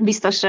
biztos 0.00 0.40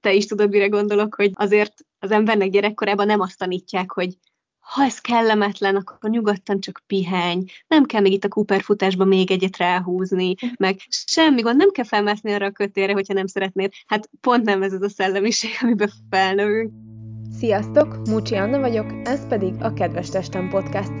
te 0.00 0.12
is 0.12 0.26
tudod, 0.26 0.50
mire 0.50 0.66
gondolok, 0.66 1.14
hogy 1.14 1.30
azért 1.34 1.74
az 1.98 2.10
embernek 2.10 2.50
gyerekkorában 2.50 3.06
nem 3.06 3.20
azt 3.20 3.38
tanítják, 3.38 3.90
hogy 3.92 4.18
ha 4.60 4.84
ez 4.84 4.98
kellemetlen, 4.98 5.76
akkor 5.76 6.10
nyugodtan 6.10 6.60
csak 6.60 6.82
pihenj, 6.86 7.44
nem 7.66 7.84
kell 7.84 8.00
még 8.00 8.12
itt 8.12 8.24
a 8.24 8.28
Cooper 8.28 8.62
futásba 8.62 9.04
még 9.04 9.30
egyet 9.30 9.56
ráhúzni, 9.56 10.34
meg 10.56 10.76
semmi 10.88 11.40
gond, 11.40 11.56
nem 11.56 11.70
kell 11.70 11.84
felmászni 11.84 12.32
arra 12.32 12.46
a 12.46 12.50
kötére, 12.50 12.92
hogyha 12.92 13.14
nem 13.14 13.26
szeretnéd. 13.26 13.72
Hát 13.86 14.10
pont 14.20 14.44
nem 14.44 14.62
ez 14.62 14.72
az 14.72 14.82
a 14.82 14.88
szellemiség, 14.88 15.50
amiben 15.60 15.90
felnövünk. 16.10 16.72
Sziasztok, 17.38 17.96
Múcsi 18.08 18.34
Anna 18.34 18.60
vagyok, 18.60 18.92
ez 19.04 19.26
pedig 19.26 19.52
a 19.60 19.72
Kedves 19.72 20.08
Testem 20.08 20.48
Podcast. 20.48 20.92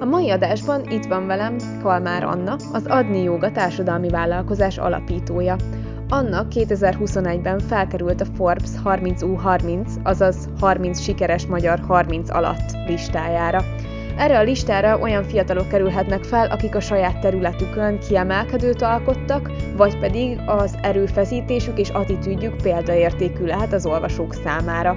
A 0.00 0.04
mai 0.04 0.30
adásban 0.30 0.90
itt 0.90 1.04
van 1.04 1.26
velem 1.26 1.56
Kalmár 1.82 2.24
Anna, 2.24 2.52
az 2.72 2.86
Adni 2.86 3.22
Jóga 3.22 3.52
társadalmi 3.52 4.08
vállalkozás 4.08 4.78
alapítója. 4.78 5.56
Anna 6.10 6.46
2021-ben 6.50 7.58
felkerült 7.58 8.20
a 8.20 8.24
Forbes 8.24 8.70
30U30, 8.84 10.02
azaz 10.02 10.48
30 10.60 11.00
sikeres 11.00 11.46
magyar 11.46 11.78
30 11.78 12.30
alatt 12.30 12.72
listájára. 12.86 13.64
Erre 14.16 14.38
a 14.38 14.42
listára 14.42 14.98
olyan 14.98 15.24
fiatalok 15.24 15.68
kerülhetnek 15.68 16.24
fel, 16.24 16.46
akik 16.50 16.74
a 16.74 16.80
saját 16.80 17.20
területükön 17.20 17.98
kiemelkedőt 17.98 18.82
alkottak, 18.82 19.50
vagy 19.76 19.98
pedig 19.98 20.38
az 20.46 20.78
erőfeszítésük 20.82 21.78
és 21.78 21.88
attitűdjük 21.88 22.62
példaértékű 22.62 23.44
lehet 23.44 23.72
az 23.72 23.86
olvasók 23.86 24.34
számára. 24.34 24.96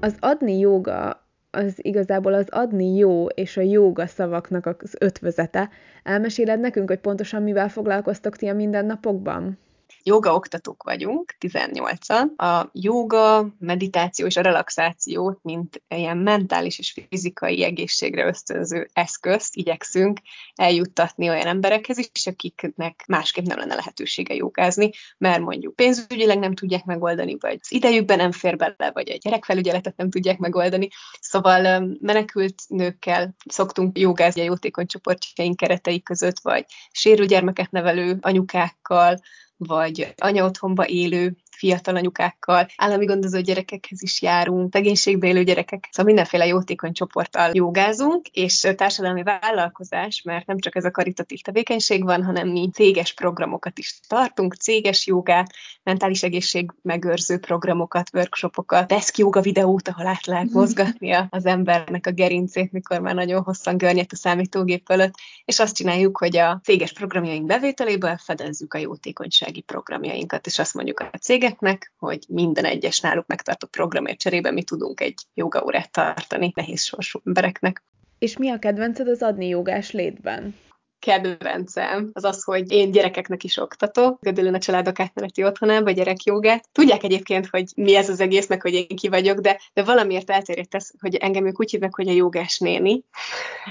Az 0.00 0.16
adni 0.20 0.58
joga 0.58 1.22
az 1.54 1.74
igazából 1.76 2.34
az 2.34 2.46
adni 2.50 2.96
jó 2.96 3.26
és 3.26 3.56
a 3.56 3.60
jóga 3.60 4.06
szavaknak 4.06 4.76
az 4.82 4.96
ötvözete. 5.00 5.70
Elmeséled 6.04 6.60
nekünk, 6.60 6.88
hogy 6.88 7.00
pontosan 7.00 7.42
mivel 7.42 7.68
foglalkoztok 7.68 8.36
ti 8.36 8.48
a 8.48 8.54
mindennapokban? 8.54 9.58
Joga 10.06 10.34
oktatók 10.34 10.82
vagyunk, 10.82 11.36
18-an. 11.40 12.36
A 12.36 12.68
joga, 12.72 13.54
meditáció 13.58 14.26
és 14.26 14.36
a 14.36 14.42
relaxációt, 14.42 15.38
mint 15.42 15.82
ilyen 15.88 16.16
mentális 16.16 16.78
és 16.78 16.98
fizikai 17.08 17.64
egészségre 17.64 18.26
ösztönző 18.26 18.88
eszközt 18.92 19.56
igyekszünk 19.56 20.20
eljuttatni 20.54 21.28
olyan 21.28 21.46
emberekhez 21.46 21.98
is, 21.98 22.26
akiknek 22.26 23.04
másképp 23.06 23.44
nem 23.44 23.58
lenne 23.58 23.74
lehetősége 23.74 24.34
jogázni, 24.34 24.90
mert 25.18 25.40
mondjuk 25.40 25.76
pénzügyileg 25.76 26.38
nem 26.38 26.54
tudják 26.54 26.84
megoldani, 26.84 27.36
vagy 27.40 27.58
az 27.60 27.72
idejükben 27.72 28.16
nem 28.16 28.32
fér 28.32 28.56
bele, 28.56 28.90
vagy 28.92 29.10
a 29.10 29.18
gyerekfelügyeletet 29.22 29.96
nem 29.96 30.10
tudják 30.10 30.38
megoldani. 30.38 30.88
Szóval 31.20 31.88
menekült 32.00 32.62
nőkkel 32.68 33.34
szoktunk 33.48 33.98
jogázni 33.98 34.40
a 34.40 34.44
jótékony 34.44 34.86
csoportjaink 34.86 35.56
keretei 35.56 36.02
között, 36.02 36.40
vagy 36.42 36.64
sérült 36.90 37.28
gyermeket 37.28 37.70
nevelő 37.70 38.18
anyukákkal, 38.20 39.18
vagy 39.66 40.14
anyaotthonba 40.16 40.86
élő 40.88 41.36
fiatal 41.56 41.96
anyukákkal, 41.96 42.66
állami 42.76 43.04
gondozó 43.04 43.40
gyerekekhez 43.40 44.02
is 44.02 44.22
járunk, 44.22 44.72
tegénységbe 44.72 45.26
élő 45.26 45.42
gyerekek, 45.44 45.88
szóval 45.90 46.12
mindenféle 46.12 46.46
jótékony 46.46 46.92
csoporttal 46.92 47.50
jogázunk, 47.52 48.28
és 48.28 48.68
társadalmi 48.76 49.22
vállalkozás, 49.22 50.22
mert 50.22 50.46
nem 50.46 50.58
csak 50.58 50.76
ez 50.76 50.84
a 50.84 50.90
karitatív 50.90 51.40
tevékenység 51.40 52.04
van, 52.04 52.24
hanem 52.24 52.48
mi 52.48 52.70
céges 52.72 53.14
programokat 53.14 53.78
is 53.78 54.00
tartunk, 54.08 54.54
céges 54.54 55.06
jogát, 55.06 55.52
mentális 55.82 56.22
egészség 56.22 56.70
megőrző 56.82 57.38
programokat, 57.38 58.10
workshopokat, 58.12 58.88
desk 58.88 59.18
joga 59.18 59.40
videót, 59.40 59.88
ahol 59.88 60.06
át 60.06 60.26
lehet 60.26 60.50
mozgatni 60.50 61.12
az 61.30 61.46
embernek 61.46 62.06
a 62.06 62.12
gerincét, 62.12 62.72
mikor 62.72 63.00
már 63.00 63.14
nagyon 63.14 63.42
hosszan 63.42 63.76
görnyet 63.76 64.12
a 64.12 64.16
számítógép 64.16 64.82
fölött, 64.86 65.14
és 65.44 65.58
azt 65.58 65.76
csináljuk, 65.76 66.18
hogy 66.18 66.36
a 66.36 66.60
céges 66.62 66.92
programjaink 66.92 67.46
bevételéből 67.46 68.16
fedezzük 68.16 68.74
a 68.74 68.78
jótékonysági 68.78 69.60
programjainkat, 69.60 70.46
és 70.46 70.58
azt 70.58 70.74
mondjuk 70.74 71.00
a 71.00 71.18
cég 71.20 71.43
cégeknek, 71.44 71.92
hogy 71.98 72.24
minden 72.28 72.64
egyes 72.64 73.00
náluk 73.00 73.26
megtartott 73.26 73.70
programért 73.70 74.18
cserébe 74.18 74.50
mi 74.50 74.62
tudunk 74.62 75.00
egy 75.00 75.14
jogaórát 75.34 75.92
tartani 75.92 76.52
nehéz 76.54 76.82
sorsú 76.82 77.20
embereknek. 77.24 77.82
És 78.18 78.36
mi 78.36 78.50
a 78.50 78.58
kedvenced 78.58 79.08
az 79.08 79.22
adni 79.22 79.48
jogás 79.48 79.90
létben? 79.90 80.54
kedvencem 80.98 82.10
az 82.12 82.24
az, 82.24 82.44
hogy 82.44 82.72
én 82.72 82.90
gyerekeknek 82.90 83.44
is 83.44 83.56
oktatok, 83.56 84.20
Gödülön 84.20 84.54
a 84.54 84.58
családok 84.58 85.00
átmeneti 85.00 85.44
otthonában, 85.44 85.94
gyerekjogát. 85.94 86.68
Tudják 86.72 87.02
egyébként, 87.02 87.46
hogy 87.46 87.64
mi 87.76 87.94
ez 87.96 88.08
az 88.08 88.20
egész, 88.20 88.48
meg 88.48 88.62
hogy 88.62 88.72
én 88.72 88.96
ki 88.96 89.08
vagyok, 89.08 89.38
de, 89.38 89.60
de 89.72 89.82
valamiért 89.82 90.30
eltérít 90.30 90.68
tesz, 90.68 90.94
hogy 91.00 91.14
engem 91.14 91.46
ők 91.46 91.60
úgy 91.60 91.70
hívnak, 91.70 91.94
hogy 91.94 92.08
a 92.08 92.12
jogás 92.12 92.58
néni, 92.58 93.04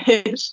és 0.23 0.51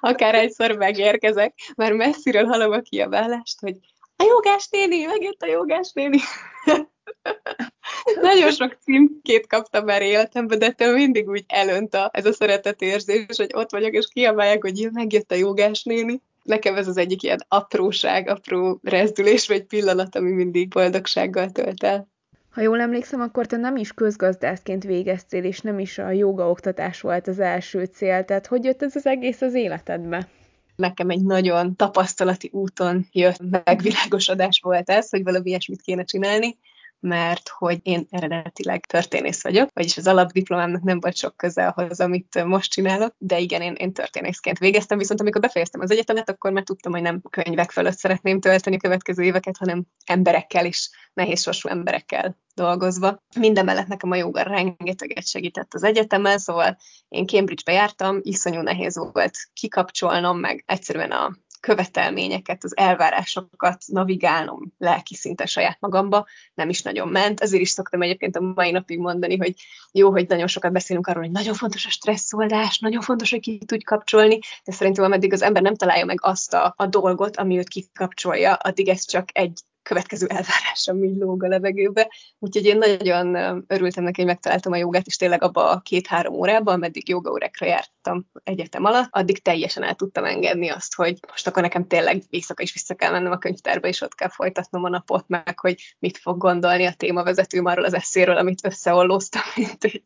akár 0.00 0.34
egyszer 0.34 0.76
megérkezek, 0.76 1.54
már 1.76 1.92
messziről 1.92 2.44
hallom 2.44 2.72
a 2.72 2.80
kiabálást, 2.80 3.60
hogy 3.60 3.76
a 4.16 4.24
jogás 4.24 4.68
néni, 4.70 5.04
megjött 5.04 5.42
a 5.42 5.46
jogás 5.46 5.92
néni. 5.92 6.18
Nagyon 8.20 8.50
sok 8.50 8.76
címkét 8.84 9.46
kaptam 9.46 9.84
már 9.84 10.02
életemben, 10.02 10.58
de 10.58 10.70
te 10.70 10.92
mindig 10.92 11.28
úgy 11.28 11.44
elönt 11.48 11.94
a, 11.94 12.10
ez 12.12 12.26
a 12.26 12.32
szeretetérzés, 12.32 13.36
hogy 13.36 13.50
ott 13.54 13.70
vagyok, 13.70 13.92
és 13.92 14.08
kiabálják, 14.12 14.62
hogy 14.62 14.88
megjött 14.92 15.32
a 15.32 15.34
jogás 15.34 15.82
néni. 15.82 16.22
Nekem 16.42 16.76
ez 16.76 16.88
az 16.88 16.96
egyik 16.96 17.22
ilyen 17.22 17.44
apróság, 17.48 18.28
apró 18.28 18.80
rezdülés, 18.82 19.48
vagy 19.48 19.64
pillanat, 19.64 20.16
ami 20.16 20.30
mindig 20.30 20.68
boldogsággal 20.68 21.50
tölt 21.50 21.82
el. 21.82 22.10
Ha 22.50 22.60
jól 22.60 22.80
emlékszem, 22.80 23.20
akkor 23.20 23.46
te 23.46 23.56
nem 23.56 23.76
is 23.76 23.92
közgazdászként 23.92 24.84
végeztél, 24.84 25.44
és 25.44 25.60
nem 25.60 25.78
is 25.78 25.98
a 25.98 26.10
joga 26.10 26.50
oktatás 26.50 27.00
volt 27.00 27.28
az 27.28 27.38
első 27.38 27.84
cél. 27.84 28.24
Tehát 28.24 28.46
hogy 28.46 28.64
jött 28.64 28.82
ez 28.82 28.96
az 28.96 29.06
egész 29.06 29.40
az 29.40 29.54
életedbe? 29.54 30.28
Nekem 30.76 31.10
egy 31.10 31.22
nagyon 31.22 31.76
tapasztalati 31.76 32.50
úton 32.52 33.06
jött 33.12 33.40
megvilágosodás 33.64 34.60
volt 34.62 34.90
ez, 34.90 35.10
hogy 35.10 35.22
valami 35.22 35.48
ilyesmit 35.48 35.82
kéne 35.82 36.04
csinálni, 36.04 36.58
mert 37.02 37.48
hogy 37.48 37.78
én 37.82 38.06
eredetileg 38.10 38.86
történész 38.86 39.42
vagyok, 39.42 39.70
vagyis 39.72 39.96
az 39.96 40.06
alapdiplomámnak 40.06 40.82
nem 40.82 41.00
volt 41.00 41.16
sok 41.16 41.36
köze 41.36 41.66
ahhoz, 41.66 42.00
amit 42.00 42.44
most 42.44 42.70
csinálok, 42.70 43.14
de 43.18 43.38
igen, 43.38 43.62
én, 43.62 43.74
én 43.74 43.92
történészként 43.92 44.58
végeztem, 44.58 44.98
viszont 44.98 45.20
amikor 45.20 45.40
befejeztem 45.40 45.80
az 45.80 45.90
egyetemet, 45.90 46.30
akkor 46.30 46.52
már 46.52 46.62
tudtam, 46.62 46.92
hogy 46.92 47.02
nem 47.02 47.22
könyvek 47.30 47.70
fölött 47.70 47.96
szeretném 47.96 48.40
tölteni 48.40 48.76
a 48.76 48.78
következő 48.78 49.22
éveket, 49.22 49.56
hanem 49.56 49.84
emberekkel 50.06 50.66
is, 50.66 50.90
nehéz 51.14 51.42
sorsú 51.42 51.68
emberekkel 51.68 52.38
dolgozva. 52.54 53.22
Minden 53.38 53.64
mellett 53.64 53.86
nekem 53.86 54.10
a 54.10 54.16
joga 54.16 54.42
rengeteget 54.42 55.26
segített 55.26 55.74
az 55.74 55.82
egyetemen, 55.82 56.38
szóval 56.38 56.76
én 57.08 57.26
Cambridge-be 57.26 57.72
jártam, 57.72 58.18
iszonyú 58.22 58.60
nehéz 58.60 58.98
volt 59.12 59.36
kikapcsolnom, 59.52 60.38
meg 60.38 60.64
egyszerűen 60.66 61.10
a 61.10 61.36
követelményeket, 61.62 62.64
az 62.64 62.76
elvárásokat 62.76 63.82
navigálnom 63.86 64.72
lelki 64.78 65.14
szinten 65.14 65.46
saját 65.46 65.76
magamba, 65.80 66.26
nem 66.54 66.68
is 66.68 66.82
nagyon 66.82 67.08
ment. 67.08 67.40
Ezért 67.40 67.62
is 67.62 67.70
szoktam 67.70 68.02
egyébként 68.02 68.36
a 68.36 68.40
mai 68.40 68.70
napig 68.70 68.98
mondani, 68.98 69.36
hogy 69.36 69.54
jó, 69.92 70.10
hogy 70.10 70.28
nagyon 70.28 70.46
sokat 70.46 70.72
beszélünk 70.72 71.06
arról, 71.06 71.22
hogy 71.22 71.32
nagyon 71.32 71.54
fontos 71.54 71.86
a 71.86 71.90
stresszoldás, 71.90 72.78
nagyon 72.78 73.00
fontos, 73.00 73.30
hogy 73.30 73.40
ki 73.40 73.58
tudj 73.58 73.84
kapcsolni, 73.84 74.38
de 74.64 74.72
szerintem 74.72 75.04
ameddig 75.04 75.32
az 75.32 75.42
ember 75.42 75.62
nem 75.62 75.74
találja 75.74 76.04
meg 76.04 76.18
azt 76.22 76.54
a, 76.54 76.74
a 76.76 76.86
dolgot, 76.86 77.36
ami 77.36 77.58
őt 77.58 77.68
kikapcsolja, 77.68 78.54
addig 78.54 78.88
ez 78.88 79.04
csak 79.04 79.28
egy 79.32 79.60
következő 79.82 80.26
elvárás, 80.26 80.88
ami 80.88 81.18
lóg 81.18 81.44
a 81.44 81.48
levegőbe. 81.48 82.10
Úgyhogy 82.38 82.64
én 82.64 82.78
nagyon 82.78 83.34
örültem 83.66 84.04
neki, 84.04 84.20
hogy 84.20 84.30
megtaláltam 84.30 84.72
a 84.72 84.76
jogát, 84.76 85.06
és 85.06 85.16
tényleg 85.16 85.42
abba 85.42 85.70
a 85.70 85.80
két-három 85.80 86.34
órában, 86.34 86.74
ameddig 86.74 87.08
jogaórákra 87.08 87.66
jártam 87.66 88.26
egyetem 88.44 88.84
alatt, 88.84 89.08
addig 89.10 89.42
teljesen 89.42 89.82
el 89.82 89.94
tudtam 89.94 90.24
engedni 90.24 90.68
azt, 90.68 90.94
hogy 90.94 91.18
most 91.28 91.46
akkor 91.46 91.62
nekem 91.62 91.86
tényleg 91.86 92.22
éjszaka 92.30 92.62
is 92.62 92.72
vissza 92.72 92.94
kell 92.94 93.10
mennem 93.10 93.32
a 93.32 93.38
könyvtárba, 93.38 93.88
és 93.88 94.00
ott 94.00 94.14
kell 94.14 94.30
folytatnom 94.30 94.84
a 94.84 94.88
napot, 94.88 95.28
meg 95.28 95.58
hogy 95.58 95.96
mit 95.98 96.18
fog 96.18 96.38
gondolni 96.38 96.86
a 96.86 96.94
témavezetőm 96.94 97.66
arról 97.66 97.84
az 97.84 97.94
eszéről, 97.94 98.36
amit 98.36 98.64
összeollóztam, 98.66 99.42
mint 99.56 99.84
egy 99.84 100.02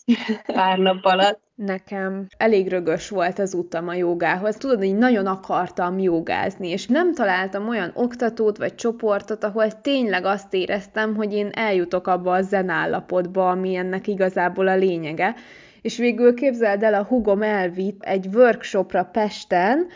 pár 0.47 0.79
nap 0.79 1.05
alatt 1.05 1.46
nekem 1.57 2.27
elég 2.37 2.69
rögös 2.69 3.09
volt 3.09 3.39
az 3.39 3.55
utam 3.55 3.89
a 3.89 3.95
jogához. 3.95 4.57
Tudod, 4.57 4.79
hogy 4.79 4.97
nagyon 4.97 5.27
akartam 5.27 5.99
jogázni, 5.99 6.69
és 6.69 6.87
nem 6.87 7.15
találtam 7.15 7.69
olyan 7.69 7.91
oktatót 7.95 8.57
vagy 8.57 8.75
csoportot, 8.75 9.45
ahol 9.45 9.81
tényleg 9.81 10.25
azt 10.25 10.55
éreztem, 10.55 11.15
hogy 11.15 11.33
én 11.33 11.51
eljutok 11.53 12.07
abba 12.07 12.33
a 12.33 12.43
zenállapotba, 12.43 13.51
ami 13.51 13.75
ennek 13.75 14.07
igazából 14.07 14.69
a 14.69 14.77
lényege. 14.77 15.35
És 15.83 15.97
végül 15.97 16.35
képzeld 16.35 16.83
el, 16.83 16.95
a 16.95 17.05
hugom 17.05 17.43
elvitt 17.43 18.03
egy 18.03 18.27
workshopra 18.35 19.05
Pesten, 19.05 19.87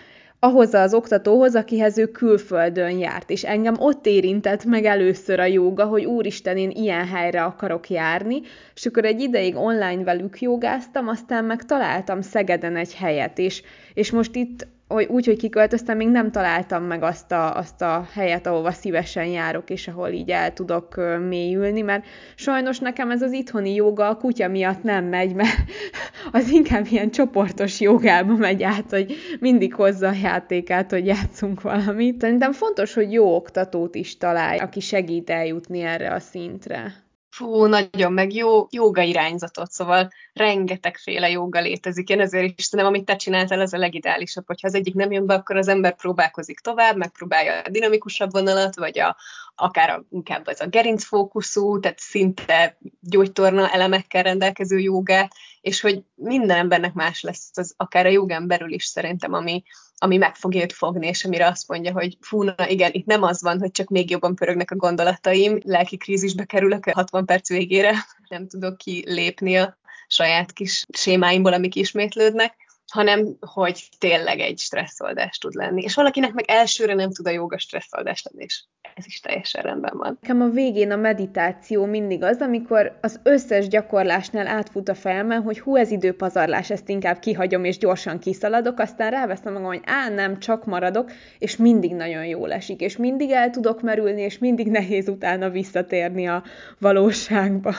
ahhoz 0.40 0.74
az 0.74 0.94
oktatóhoz, 0.94 1.54
akihez 1.54 1.98
ő 1.98 2.06
külföldön 2.06 2.98
járt, 2.98 3.30
és 3.30 3.44
engem 3.44 3.74
ott 3.78 4.06
érintett 4.06 4.64
meg 4.64 4.84
először 4.84 5.40
a 5.40 5.44
jóga, 5.44 5.84
hogy 5.84 6.04
úristen, 6.04 6.56
én 6.56 6.70
ilyen 6.70 7.06
helyre 7.06 7.42
akarok 7.42 7.88
járni, 7.88 8.40
és 8.74 8.86
akkor 8.86 9.04
egy 9.04 9.20
ideig 9.20 9.56
online 9.56 10.04
velük 10.04 10.40
jogáztam, 10.40 11.08
aztán 11.08 11.44
meg 11.44 11.64
találtam 11.64 12.20
Szegeden 12.20 12.76
egy 12.76 12.94
helyet, 12.94 13.38
és, 13.38 13.62
és 13.94 14.10
most 14.10 14.34
itt 14.34 14.66
hogy 14.94 15.06
úgy, 15.06 15.26
hogy 15.26 15.36
kiköltöztem, 15.36 15.96
még 15.96 16.08
nem 16.08 16.30
találtam 16.30 16.84
meg 16.84 17.02
azt 17.02 17.32
a, 17.32 17.56
azt 17.56 17.82
a 17.82 18.06
helyet, 18.12 18.46
ahova 18.46 18.70
szívesen 18.70 19.26
járok, 19.26 19.70
és 19.70 19.88
ahol 19.88 20.08
így 20.08 20.30
el 20.30 20.52
tudok 20.52 21.00
mélyülni, 21.28 21.80
mert 21.80 22.04
sajnos 22.34 22.78
nekem 22.78 23.10
ez 23.10 23.22
az 23.22 23.32
itthoni 23.32 23.74
joga 23.74 24.08
a 24.08 24.16
kutya 24.16 24.48
miatt 24.48 24.82
nem 24.82 25.04
megy, 25.04 25.34
mert 25.34 25.56
az 26.32 26.50
inkább 26.50 26.86
ilyen 26.90 27.10
csoportos 27.10 27.80
jogába 27.80 28.36
megy 28.36 28.62
át, 28.62 28.90
hogy 28.90 29.14
mindig 29.40 29.74
hozza 29.74 30.08
a 30.08 30.14
játékát, 30.22 30.90
hogy 30.90 31.06
játszunk 31.06 31.60
valamit. 31.60 32.20
Szerintem 32.20 32.52
fontos, 32.52 32.94
hogy 32.94 33.12
jó 33.12 33.34
oktatót 33.34 33.94
is 33.94 34.16
találj, 34.16 34.58
aki 34.58 34.80
segít 34.80 35.30
eljutni 35.30 35.80
erre 35.80 36.12
a 36.12 36.20
szintre. 36.20 37.08
Fú, 37.30 37.64
nagyon, 37.66 38.12
meg 38.12 38.32
jó 38.32 38.66
joga 38.70 39.02
irányzatot, 39.02 39.70
szóval 39.70 40.10
rengetegféle 40.32 41.30
joga 41.30 41.60
létezik. 41.60 42.08
Én 42.08 42.20
ezért 42.20 42.58
is 42.58 42.68
tudom, 42.68 42.86
amit 42.86 43.04
te 43.04 43.16
csináltál, 43.16 43.60
az 43.60 43.72
a 43.72 43.78
legideálisabb, 43.78 44.46
hogyha 44.46 44.66
az 44.66 44.74
egyik 44.74 44.94
nem 44.94 45.12
jön 45.12 45.26
be, 45.26 45.34
akkor 45.34 45.56
az 45.56 45.68
ember 45.68 45.96
próbálkozik 45.96 46.60
tovább, 46.60 46.96
megpróbálja 46.96 47.60
a 47.60 47.68
dinamikusabb 47.68 48.32
vonalat, 48.32 48.76
vagy 48.76 48.98
a, 48.98 49.16
akár 49.60 49.90
a, 49.90 50.04
inkább 50.10 50.46
az 50.46 50.60
a 50.60 50.66
gerincfókuszú, 50.66 51.80
tehát 51.80 51.98
szinte 51.98 52.78
gyógytorna 53.00 53.70
elemekkel 53.70 54.22
rendelkező 54.22 54.78
jogát, 54.78 55.32
és 55.60 55.80
hogy 55.80 56.02
minden 56.14 56.56
embernek 56.56 56.92
más 56.92 57.22
lesz 57.22 57.50
az, 57.54 57.74
akár 57.76 58.06
a 58.06 58.10
jogán 58.10 58.46
belül 58.46 58.72
is 58.72 58.84
szerintem, 58.84 59.32
ami, 59.32 59.62
ami 59.96 60.16
meg 60.16 60.36
fogja 60.36 60.62
őt 60.62 60.72
fogni, 60.72 61.06
és 61.06 61.24
amire 61.24 61.46
azt 61.46 61.68
mondja, 61.68 61.92
hogy 61.92 62.16
fú, 62.20 62.42
na 62.42 62.68
igen, 62.68 62.90
itt 62.92 63.06
nem 63.06 63.22
az 63.22 63.42
van, 63.42 63.58
hogy 63.58 63.70
csak 63.70 63.88
még 63.88 64.10
jobban 64.10 64.34
pörögnek 64.34 64.70
a 64.70 64.76
gondolataim, 64.76 65.58
lelki 65.64 65.96
krízisbe 65.96 66.44
kerülök 66.44 66.86
a 66.86 66.92
60 66.94 67.24
perc 67.24 67.48
végére, 67.48 67.94
nem 68.28 68.48
tudok 68.48 68.76
ki 68.76 69.04
lépni 69.06 69.56
a 69.56 69.78
saját 70.06 70.52
kis 70.52 70.86
sémáimból, 70.92 71.52
amik 71.52 71.74
ismétlődnek, 71.74 72.54
hanem 72.90 73.36
hogy 73.40 73.88
tényleg 73.98 74.40
egy 74.40 74.58
stresszoldás 74.58 75.38
tud 75.38 75.54
lenni. 75.54 75.82
És 75.82 75.94
valakinek 75.94 76.32
meg 76.32 76.44
elsőre 76.48 76.94
nem 76.94 77.12
tud 77.12 77.26
a 77.26 77.30
joga 77.30 77.58
stresszoldás 77.58 78.22
lenni, 78.30 78.44
és 78.44 78.64
ez 78.94 79.06
is 79.06 79.20
teljesen 79.20 79.62
rendben 79.62 79.96
van. 79.96 80.18
Nekem 80.20 80.40
a 80.40 80.48
végén 80.48 80.90
a 80.90 80.96
meditáció 80.96 81.84
mindig 81.84 82.22
az, 82.22 82.40
amikor 82.40 82.98
az 83.00 83.20
összes 83.22 83.68
gyakorlásnál 83.68 84.46
átfut 84.46 84.88
a 84.88 84.94
fejemen, 84.94 85.42
hogy 85.42 85.60
hú, 85.60 85.76
ez 85.76 85.90
időpazarlás, 85.90 86.70
ezt 86.70 86.88
inkább 86.88 87.18
kihagyom, 87.18 87.64
és 87.64 87.78
gyorsan 87.78 88.18
kiszaladok, 88.18 88.78
aztán 88.78 89.10
ráveszem 89.10 89.52
magam, 89.52 89.68
hogy 89.68 89.82
á, 89.84 90.08
nem, 90.08 90.38
csak 90.38 90.64
maradok, 90.64 91.10
és 91.38 91.56
mindig 91.56 91.94
nagyon 91.94 92.24
jól 92.26 92.52
esik, 92.52 92.80
és 92.80 92.96
mindig 92.96 93.30
el 93.30 93.50
tudok 93.50 93.82
merülni, 93.82 94.20
és 94.20 94.38
mindig 94.38 94.66
nehéz 94.66 95.08
utána 95.08 95.50
visszatérni 95.50 96.28
a 96.28 96.42
valóságba. 96.78 97.74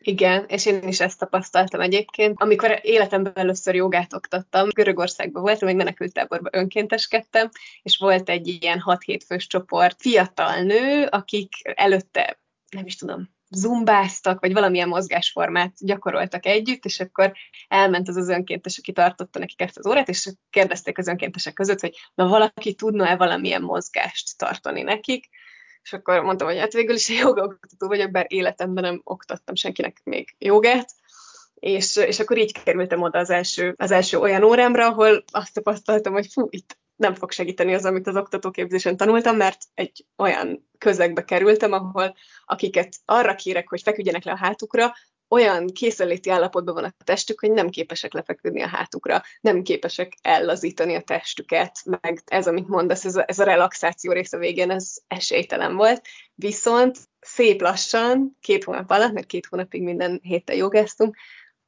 Igen, 0.00 0.44
és 0.48 0.66
én 0.66 0.88
is 0.88 1.00
ezt 1.00 1.18
tapasztaltam 1.18 1.80
egyébként. 1.80 2.42
Amikor 2.42 2.78
életemben 2.82 3.32
először 3.34 3.74
jogát 3.74 4.14
oktattam, 4.14 4.68
Görögországban 4.68 5.42
voltam, 5.42 5.68
egy 5.68 5.76
menekültáborban 5.76 6.52
önkénteskedtem, 6.54 7.48
és 7.82 7.96
volt 7.96 8.28
egy 8.28 8.48
ilyen 8.48 8.82
6-7 8.86 9.20
fős 9.26 9.46
csoport 9.46 10.00
fiatal 10.00 10.60
nő, 10.60 11.06
akik 11.06 11.52
előtte, 11.62 12.40
nem 12.70 12.86
is 12.86 12.96
tudom, 12.96 13.36
zumbáztak, 13.50 14.40
vagy 14.40 14.52
valamilyen 14.52 14.88
mozgásformát 14.88 15.72
gyakoroltak 15.78 16.46
együtt, 16.46 16.84
és 16.84 17.00
akkor 17.00 17.32
elment 17.68 18.08
az 18.08 18.16
az 18.16 18.28
önkéntes, 18.28 18.78
aki 18.78 18.92
tartotta 18.92 19.38
nekik 19.38 19.60
ezt 19.60 19.78
az 19.78 19.86
órát, 19.86 20.08
és 20.08 20.28
kérdezték 20.50 20.98
az 20.98 21.08
önkéntesek 21.08 21.52
között, 21.52 21.80
hogy 21.80 21.94
na 22.14 22.26
valaki 22.28 22.74
tudna-e 22.74 23.16
valamilyen 23.16 23.62
mozgást 23.62 24.38
tartani 24.38 24.82
nekik, 24.82 25.28
és 25.88 25.94
akkor 25.94 26.20
mondtam, 26.20 26.48
hogy 26.48 26.58
hát 26.58 26.72
végül 26.72 26.94
is 26.94 27.08
jogaoktató 27.08 27.86
vagyok, 27.86 28.10
bár 28.10 28.26
életemben 28.28 28.84
nem 28.84 29.00
oktattam 29.04 29.54
senkinek 29.54 30.00
még 30.04 30.34
jogát, 30.38 30.94
és, 31.54 31.96
és 31.96 32.20
akkor 32.20 32.38
így 32.38 32.62
kerültem 32.62 33.02
oda 33.02 33.18
az 33.18 33.30
első, 33.30 33.74
az 33.76 33.90
első 33.90 34.18
olyan 34.18 34.42
órámra, 34.42 34.86
ahol 34.86 35.24
azt 35.30 35.54
tapasztaltam, 35.54 36.12
hogy 36.12 36.26
fú, 36.32 36.46
itt 36.50 36.78
nem 36.96 37.14
fog 37.14 37.30
segíteni 37.30 37.74
az, 37.74 37.84
amit 37.84 38.06
az 38.06 38.16
oktatóképzésen 38.16 38.96
tanultam, 38.96 39.36
mert 39.36 39.58
egy 39.74 40.06
olyan 40.16 40.68
közegbe 40.78 41.24
kerültem, 41.24 41.72
ahol 41.72 42.14
akiket 42.44 42.96
arra 43.04 43.34
kérek, 43.34 43.68
hogy 43.68 43.82
feküdjenek 43.82 44.24
le 44.24 44.32
a 44.32 44.36
hátukra, 44.36 44.94
olyan 45.28 45.66
készenléti 45.66 46.30
állapotban 46.30 46.74
van 46.74 46.84
a 46.84 46.94
testük, 47.04 47.40
hogy 47.40 47.50
nem 47.50 47.68
képesek 47.68 48.12
lefeküdni 48.12 48.62
a 48.62 48.68
hátukra, 48.68 49.22
nem 49.40 49.62
képesek 49.62 50.12
ellazítani 50.22 50.94
a 50.94 51.02
testüket, 51.02 51.82
meg 52.00 52.22
ez, 52.24 52.46
amit 52.46 52.68
mondasz, 52.68 53.04
ez 53.04 53.16
a, 53.16 53.24
ez 53.26 53.38
a 53.38 53.44
relaxáció 53.44 54.12
rész 54.12 54.32
a 54.32 54.38
végén, 54.38 54.70
ez 54.70 54.94
esélytelen 55.06 55.76
volt. 55.76 56.02
Viszont 56.34 56.98
szép 57.20 57.60
lassan, 57.60 58.36
két 58.40 58.64
hónap 58.64 58.90
alatt, 58.90 59.12
mert 59.12 59.26
két 59.26 59.46
hónapig 59.46 59.82
minden 59.82 60.20
héten 60.22 60.56
jogáztunk, 60.56 61.16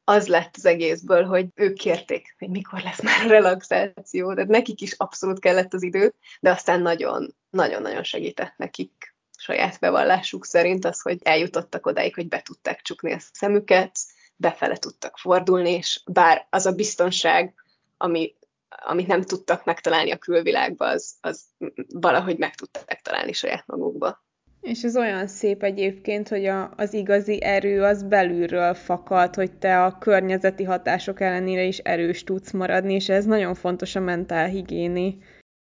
az 0.05 0.27
lett 0.27 0.55
az 0.57 0.67
egészből, 0.67 1.25
hogy 1.25 1.47
ők 1.55 1.75
kérték, 1.75 2.35
hogy 2.39 2.49
mikor 2.49 2.81
lesz 2.83 3.03
már 3.03 3.27
relaxáció, 3.27 4.35
tehát 4.35 4.49
nekik 4.49 4.81
is 4.81 4.93
abszolút 4.97 5.41
kellett 5.41 5.75
az 5.75 5.83
idő, 5.83 6.15
de 6.41 6.51
aztán 6.51 6.83
nagyon, 6.83 7.35
nagyon-nagyon 7.51 8.03
segített 8.03 8.55
nekik 8.57 9.10
saját 9.41 9.81
bevallásuk 9.81 10.45
szerint 10.45 10.85
az, 10.85 11.01
hogy 11.01 11.19
eljutottak 11.23 11.87
odáig, 11.87 12.15
hogy 12.15 12.29
be 12.29 12.43
tudták 12.43 12.83
csukni 12.83 13.13
a 13.13 13.19
szemüket, 13.33 13.99
befele 14.37 14.77
tudtak 14.77 15.19
fordulni, 15.19 15.71
és 15.71 16.03
bár 16.07 16.47
az 16.51 16.67
a 16.67 16.73
biztonság, 16.73 17.55
ami, 17.97 18.35
amit 18.69 19.07
nem 19.07 19.23
tudtak 19.23 19.65
megtalálni 19.65 20.11
a 20.11 20.19
külvilágba, 20.19 20.87
az, 20.87 21.15
az 21.21 21.45
valahogy 21.89 22.39
meg 22.39 22.55
tudták 22.55 23.01
találni 23.03 23.33
saját 23.33 23.67
magukba. 23.67 24.25
És 24.61 24.83
ez 24.83 24.97
olyan 24.97 25.27
szép 25.27 25.63
egyébként, 25.63 26.29
hogy 26.29 26.47
a, 26.47 26.73
az 26.77 26.95
igazi 26.95 27.43
erő 27.43 27.83
az 27.83 28.03
belülről 28.03 28.75
fakad, 28.75 29.35
hogy 29.35 29.59
te 29.59 29.85
a 29.85 29.99
környezeti 29.99 30.65
hatások 30.65 31.21
ellenére 31.21 31.63
is 31.63 31.79
erős 31.79 32.25
tudsz 32.25 32.51
maradni, 32.51 32.95
és 32.95 33.09
ez 33.09 33.25
nagyon 33.25 33.55
fontos 33.55 33.95
a 33.95 34.01
mentálhigiéni. 34.01 35.19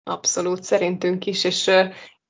Abszolút, 0.02 0.62
szerintünk 0.62 1.26
is, 1.26 1.44
és 1.44 1.70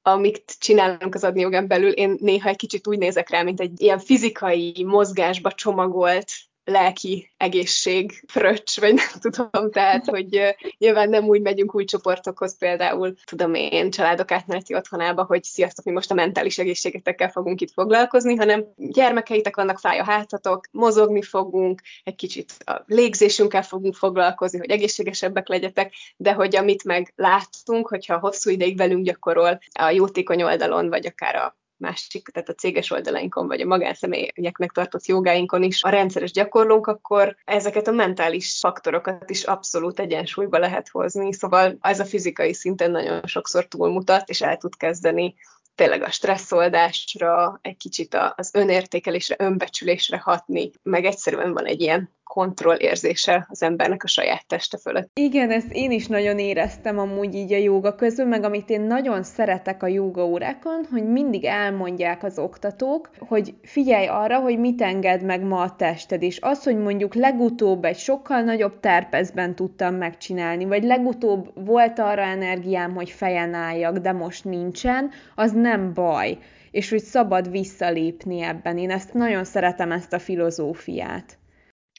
amit 0.02 0.56
csinálunk 0.58 1.14
az 1.14 1.24
adni 1.24 1.44
belül, 1.66 1.90
én 1.90 2.16
néha 2.20 2.48
egy 2.48 2.56
kicsit 2.56 2.86
úgy 2.86 2.98
nézek 2.98 3.30
rá, 3.30 3.42
mint 3.42 3.60
egy 3.60 3.80
ilyen 3.80 3.98
fizikai 3.98 4.84
mozgásba 4.86 5.52
csomagolt 5.52 6.32
lelki 6.64 7.32
egészség 7.36 8.24
fröccs, 8.26 8.80
vagy 8.80 8.94
nem 8.94 9.32
tudom, 9.32 9.70
tehát, 9.70 10.06
hogy 10.06 10.54
nyilván 10.78 11.08
nem 11.08 11.24
úgy 11.24 11.40
megyünk 11.40 11.74
új 11.74 11.84
csoportokhoz, 11.84 12.58
például, 12.58 13.14
tudom 13.24 13.54
én, 13.54 13.90
családok 13.90 14.30
átmeneti 14.30 14.74
otthonába, 14.74 15.24
hogy 15.24 15.44
sziasztok, 15.44 15.84
mi 15.84 15.92
most 15.92 16.10
a 16.10 16.14
mentális 16.14 16.58
egészségetekkel 16.58 17.30
fogunk 17.30 17.60
itt 17.60 17.72
foglalkozni, 17.72 18.36
hanem 18.36 18.64
gyermekeitek 18.76 19.56
vannak, 19.56 19.78
fáj 19.78 19.98
a 19.98 20.04
hátatok, 20.04 20.66
mozogni 20.70 21.22
fogunk, 21.22 21.80
egy 22.04 22.14
kicsit 22.14 22.52
a 22.64 22.82
légzésünkkel 22.86 23.62
fogunk 23.62 23.94
foglalkozni, 23.94 24.58
hogy 24.58 24.70
egészségesebbek 24.70 25.48
legyetek, 25.48 25.92
de 26.16 26.32
hogy 26.32 26.56
amit 26.56 26.84
meg 26.84 27.12
láttunk, 27.16 27.88
hogyha 27.88 28.18
hosszú 28.18 28.50
ideig 28.50 28.76
velünk 28.76 29.04
gyakorol 29.04 29.58
a 29.72 29.90
jótékony 29.90 30.42
oldalon, 30.42 30.88
vagy 30.88 31.06
akár 31.06 31.34
a 31.34 31.60
másik, 31.82 32.28
tehát 32.28 32.48
a 32.48 32.54
céges 32.54 32.90
oldalainkon, 32.90 33.46
vagy 33.46 33.60
a 33.60 33.66
magánszemélyeknek 33.66 34.70
tartott 34.70 35.06
jogáinkon 35.06 35.62
is 35.62 35.82
a 35.82 35.88
rendszeres 35.88 36.30
gyakorlunk, 36.30 36.86
akkor 36.86 37.36
ezeket 37.44 37.88
a 37.88 37.92
mentális 37.92 38.58
faktorokat 38.60 39.30
is 39.30 39.42
abszolút 39.42 40.00
egyensúlyba 40.00 40.58
lehet 40.58 40.88
hozni. 40.88 41.32
Szóval 41.32 41.76
ez 41.80 42.00
a 42.00 42.04
fizikai 42.04 42.54
szinten 42.54 42.90
nagyon 42.90 43.20
sokszor 43.26 43.66
túlmutat, 43.66 44.28
és 44.28 44.40
el 44.40 44.56
tud 44.56 44.76
kezdeni 44.76 45.34
tényleg 45.74 46.02
a 46.02 46.10
stresszoldásra, 46.10 47.58
egy 47.62 47.76
kicsit 47.76 48.16
az 48.36 48.50
önértékelésre, 48.54 49.36
önbecsülésre 49.38 50.18
hatni, 50.18 50.70
meg 50.82 51.04
egyszerűen 51.04 51.52
van 51.52 51.66
egy 51.66 51.80
ilyen 51.80 52.10
kontrollérzése 52.32 53.46
az 53.48 53.62
embernek 53.62 54.04
a 54.04 54.06
saját 54.06 54.46
teste 54.46 54.78
fölött. 54.78 55.10
Igen, 55.14 55.50
ezt 55.50 55.72
én 55.72 55.90
is 55.90 56.06
nagyon 56.06 56.38
éreztem 56.38 56.98
amúgy 56.98 57.34
így 57.34 57.52
a 57.52 57.56
jóga 57.56 57.94
közül, 57.94 58.26
meg 58.26 58.44
amit 58.44 58.70
én 58.70 58.80
nagyon 58.80 59.22
szeretek 59.22 59.82
a 59.82 59.86
jóga 59.86 60.26
órákon, 60.26 60.86
hogy 60.90 61.04
mindig 61.04 61.44
elmondják 61.44 62.24
az 62.24 62.38
oktatók, 62.38 63.10
hogy 63.18 63.54
figyelj 63.62 64.06
arra, 64.06 64.38
hogy 64.38 64.58
mit 64.58 64.82
enged 64.82 65.22
meg 65.22 65.42
ma 65.42 65.60
a 65.60 65.76
tested, 65.76 66.22
és 66.22 66.38
az, 66.40 66.62
hogy 66.62 66.76
mondjuk 66.76 67.14
legutóbb 67.14 67.84
egy 67.84 67.98
sokkal 67.98 68.40
nagyobb 68.40 68.80
terpezben 68.80 69.54
tudtam 69.54 69.94
megcsinálni, 69.94 70.64
vagy 70.64 70.82
legutóbb 70.82 71.50
volt 71.54 71.98
arra 71.98 72.22
energiám, 72.22 72.94
hogy 72.94 73.10
fejen 73.10 73.54
álljak, 73.54 73.98
de 73.98 74.12
most 74.12 74.44
nincsen, 74.44 75.10
az 75.34 75.52
nem 75.52 75.92
baj 75.94 76.38
és 76.70 76.90
hogy 76.90 77.02
szabad 77.02 77.50
visszalépni 77.50 78.40
ebben. 78.40 78.78
Én 78.78 78.90
ezt 78.90 79.14
nagyon 79.14 79.44
szeretem, 79.44 79.92
ezt 79.92 80.12
a 80.12 80.18
filozófiát. 80.18 81.40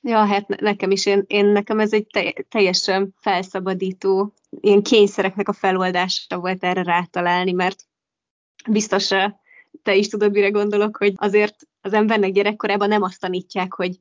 Ja, 0.05 0.25
hát 0.25 0.47
nekem 0.47 0.91
is, 0.91 1.05
én, 1.05 1.23
én 1.27 1.45
nekem 1.45 1.79
ez 1.79 1.93
egy 1.93 2.07
teljesen 2.49 3.15
felszabadító, 3.19 4.33
ilyen 4.49 4.83
kényszereknek 4.83 5.49
a 5.49 5.53
feloldása 5.53 6.39
volt 6.39 6.63
erre 6.63 6.83
rátalálni, 6.83 7.51
mert 7.51 7.83
biztos 8.69 9.07
te 9.83 9.95
is 9.95 10.07
tudod, 10.07 10.31
mire 10.31 10.49
gondolok, 10.49 10.97
hogy 10.97 11.13
azért 11.15 11.55
az 11.81 11.93
embernek 11.93 12.31
gyerekkorában 12.31 12.87
nem 12.87 13.01
azt 13.01 13.19
tanítják, 13.19 13.73
hogy 13.73 13.99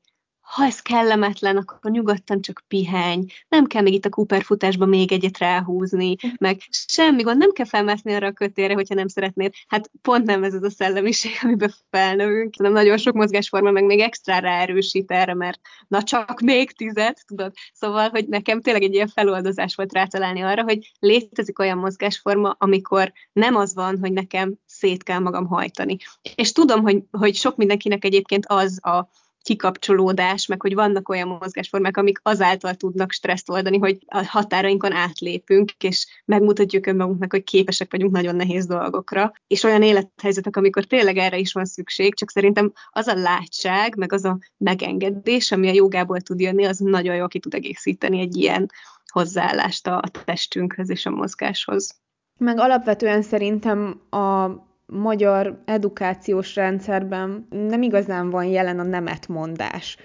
ha 0.52 0.64
ez 0.64 0.80
kellemetlen, 0.80 1.56
akkor 1.56 1.90
nyugodtan 1.90 2.40
csak 2.40 2.62
pihenj, 2.68 3.24
nem 3.48 3.66
kell 3.66 3.82
még 3.82 3.92
itt 3.92 4.04
a 4.04 4.08
Cooper 4.08 4.42
futásba 4.42 4.86
még 4.86 5.12
egyet 5.12 5.38
ráhúzni, 5.38 6.16
meg 6.38 6.60
semmi 6.70 7.22
gond, 7.22 7.38
nem 7.38 7.52
kell 7.52 7.66
felmászni 7.66 8.14
arra 8.14 8.26
a 8.26 8.32
kötére, 8.32 8.74
hogyha 8.74 8.94
nem 8.94 9.08
szeretnéd. 9.08 9.52
Hát 9.66 9.90
pont 10.02 10.24
nem 10.24 10.44
ez 10.44 10.54
az 10.54 10.62
a 10.62 10.70
szellemiség, 10.70 11.32
amiben 11.42 11.74
felnövünk, 11.90 12.54
hanem 12.56 12.72
nagyon 12.72 12.98
sok 12.98 13.14
mozgásforma 13.14 13.70
meg 13.70 13.84
még 13.84 14.00
extra 14.00 14.38
ráerősít 14.38 15.10
erre, 15.10 15.34
mert 15.34 15.60
na 15.88 16.02
csak 16.02 16.40
még 16.40 16.72
tizet, 16.72 17.22
tudod? 17.26 17.52
Szóval, 17.72 18.08
hogy 18.08 18.28
nekem 18.28 18.60
tényleg 18.60 18.82
egy 18.82 18.94
ilyen 18.94 19.08
feloldozás 19.08 19.74
volt 19.74 19.92
rátalálni 19.92 20.40
arra, 20.40 20.62
hogy 20.62 20.92
létezik 20.98 21.58
olyan 21.58 21.78
mozgásforma, 21.78 22.54
amikor 22.58 23.12
nem 23.32 23.56
az 23.56 23.74
van, 23.74 23.98
hogy 23.98 24.12
nekem 24.12 24.54
szét 24.66 25.02
kell 25.02 25.18
magam 25.18 25.46
hajtani. 25.46 25.96
És 26.34 26.52
tudom, 26.52 26.82
hogy, 26.82 27.02
hogy 27.10 27.34
sok 27.34 27.56
mindenkinek 27.56 28.04
egyébként 28.04 28.46
az 28.46 28.86
a 28.86 29.10
kikapcsolódás, 29.42 30.46
meg 30.46 30.60
hogy 30.60 30.74
vannak 30.74 31.08
olyan 31.08 31.28
mozgásformák, 31.28 31.96
amik 31.96 32.20
azáltal 32.22 32.74
tudnak 32.74 33.12
stresszt 33.12 33.50
oldani, 33.50 33.78
hogy 33.78 33.98
a 34.06 34.26
határainkon 34.26 34.92
átlépünk, 34.92 35.70
és 35.78 36.06
megmutatjuk 36.24 36.86
önmagunknak, 36.86 37.30
hogy 37.30 37.44
képesek 37.44 37.90
vagyunk 37.90 38.12
nagyon 38.12 38.36
nehéz 38.36 38.66
dolgokra, 38.66 39.32
és 39.46 39.62
olyan 39.62 39.82
élethelyzetek, 39.82 40.56
amikor 40.56 40.84
tényleg 40.84 41.16
erre 41.16 41.38
is 41.38 41.52
van 41.52 41.64
szükség, 41.64 42.14
csak 42.14 42.30
szerintem 42.30 42.72
az 42.90 43.06
a 43.06 43.14
látság, 43.14 43.96
meg 43.96 44.12
az 44.12 44.24
a 44.24 44.38
megengedés, 44.56 45.52
ami 45.52 45.68
a 45.68 45.72
jogából 45.72 46.20
tud 46.20 46.40
jönni, 46.40 46.64
az 46.64 46.78
nagyon 46.78 47.14
jól 47.14 47.28
ki 47.28 47.38
tud 47.38 47.54
egészíteni 47.54 48.20
egy 48.20 48.36
ilyen 48.36 48.70
hozzáállást 49.06 49.86
a 49.86 50.02
testünkhöz 50.24 50.90
és 50.90 51.06
a 51.06 51.10
mozgáshoz. 51.10 52.00
Meg 52.38 52.58
alapvetően 52.58 53.22
szerintem 53.22 54.00
a 54.10 54.50
magyar 54.92 55.62
edukációs 55.64 56.54
rendszerben 56.54 57.46
nem 57.50 57.82
igazán 57.82 58.30
van 58.30 58.44
jelen 58.44 58.78
a 58.78 58.82
nemetmondás. 58.82 59.96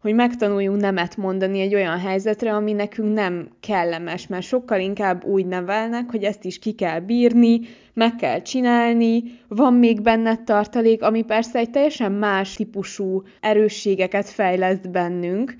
Hogy 0.00 0.14
megtanuljunk 0.14 0.80
nemet 0.80 1.16
mondani 1.16 1.60
egy 1.60 1.74
olyan 1.74 1.98
helyzetre, 1.98 2.54
ami 2.54 2.72
nekünk 2.72 3.14
nem 3.14 3.48
kellemes, 3.60 4.26
mert 4.26 4.44
sokkal 4.44 4.80
inkább 4.80 5.24
úgy 5.24 5.46
nevelnek, 5.46 6.10
hogy 6.10 6.24
ezt 6.24 6.44
is 6.44 6.58
ki 6.58 6.72
kell 6.72 7.00
bírni, 7.00 7.60
meg 7.94 8.16
kell 8.16 8.42
csinálni, 8.42 9.22
van 9.48 9.74
még 9.74 10.00
benned 10.00 10.42
tartalék, 10.42 11.02
ami 11.02 11.22
persze 11.22 11.58
egy 11.58 11.70
teljesen 11.70 12.12
más 12.12 12.54
típusú 12.54 13.22
erősségeket 13.40 14.28
fejleszt 14.28 14.90
bennünk, 14.90 15.54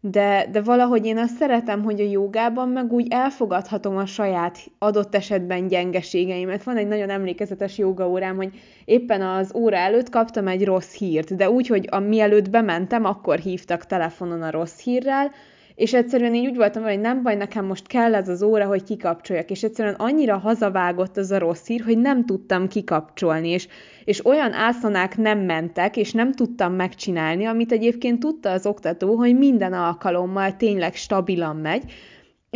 de, 0.00 0.46
de 0.52 0.60
valahogy 0.60 1.06
én 1.06 1.18
azt 1.18 1.36
szeretem, 1.36 1.82
hogy 1.82 2.00
a 2.00 2.10
jogában 2.10 2.68
meg 2.68 2.92
úgy 2.92 3.06
elfogadhatom 3.10 3.96
a 3.96 4.06
saját 4.06 4.58
adott 4.78 5.14
esetben 5.14 5.68
gyengeségeimet. 5.68 6.62
Van 6.62 6.76
egy 6.76 6.86
nagyon 6.86 7.10
emlékezetes 7.10 7.78
jogaórám, 7.78 8.36
hogy 8.36 8.60
éppen 8.84 9.22
az 9.22 9.54
óra 9.54 9.76
előtt 9.76 10.10
kaptam 10.10 10.48
egy 10.48 10.64
rossz 10.64 10.94
hírt, 10.94 11.36
de 11.36 11.50
úgy, 11.50 11.66
hogy 11.66 11.88
a 11.90 11.98
mielőtt 11.98 12.50
bementem, 12.50 13.04
akkor 13.04 13.38
hívtak 13.38 13.86
telefonon 13.86 14.42
a 14.42 14.50
rossz 14.50 14.80
hírrel, 14.80 15.30
és 15.76 15.94
egyszerűen 15.94 16.34
így 16.34 16.46
úgy 16.46 16.56
voltam, 16.56 16.82
hogy 16.82 17.00
nem 17.00 17.22
baj, 17.22 17.36
nekem 17.36 17.64
most 17.64 17.86
kell 17.86 18.14
ez 18.14 18.28
az 18.28 18.42
óra, 18.42 18.66
hogy 18.66 18.82
kikapcsoljak, 18.82 19.50
és 19.50 19.62
egyszerűen 19.62 19.94
annyira 19.94 20.36
hazavágott 20.38 21.16
az 21.16 21.30
a 21.30 21.38
rossz 21.38 21.66
hír, 21.66 21.82
hogy 21.84 21.98
nem 21.98 22.24
tudtam 22.24 22.68
kikapcsolni, 22.68 23.48
és, 23.48 23.68
és 24.04 24.26
olyan 24.26 24.52
ászonák 24.52 25.16
nem 25.16 25.38
mentek, 25.38 25.96
és 25.96 26.12
nem 26.12 26.32
tudtam 26.32 26.72
megcsinálni, 26.72 27.44
amit 27.44 27.72
egyébként 27.72 28.20
tudta 28.20 28.50
az 28.50 28.66
oktató, 28.66 29.14
hogy 29.14 29.38
minden 29.38 29.72
alkalommal 29.72 30.56
tényleg 30.56 30.94
stabilan 30.94 31.56
megy, 31.56 31.92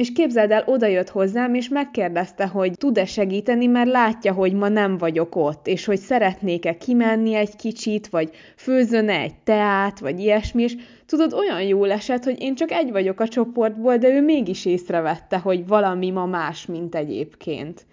és 0.00 0.12
képzeld 0.12 0.50
el, 0.50 0.64
oda 0.66 0.86
jött 0.86 1.08
hozzám, 1.08 1.54
és 1.54 1.68
megkérdezte, 1.68 2.46
hogy 2.46 2.72
tud-e 2.72 3.04
segíteni, 3.04 3.66
mert 3.66 3.90
látja, 3.90 4.32
hogy 4.32 4.52
ma 4.52 4.68
nem 4.68 4.98
vagyok 4.98 5.36
ott, 5.36 5.66
és 5.66 5.84
hogy 5.84 5.98
szeretnék-e 5.98 6.76
kimenni 6.76 7.34
egy 7.34 7.56
kicsit, 7.56 8.08
vagy 8.08 8.30
főzöne 8.56 9.18
egy 9.18 9.34
teát, 9.34 9.98
vagy 9.98 10.20
ilyesmi, 10.20 10.62
és 10.62 10.76
tudod, 11.06 11.32
olyan 11.32 11.62
jól 11.62 11.90
esett, 11.90 12.24
hogy 12.24 12.40
én 12.40 12.54
csak 12.54 12.70
egy 12.70 12.90
vagyok 12.90 13.20
a 13.20 13.28
csoportból, 13.28 13.96
de 13.96 14.08
ő 14.08 14.22
mégis 14.22 14.64
észrevette, 14.64 15.38
hogy 15.38 15.66
valami 15.66 16.10
ma 16.10 16.26
más, 16.26 16.66
mint 16.66 16.94
egyébként. 16.94 17.86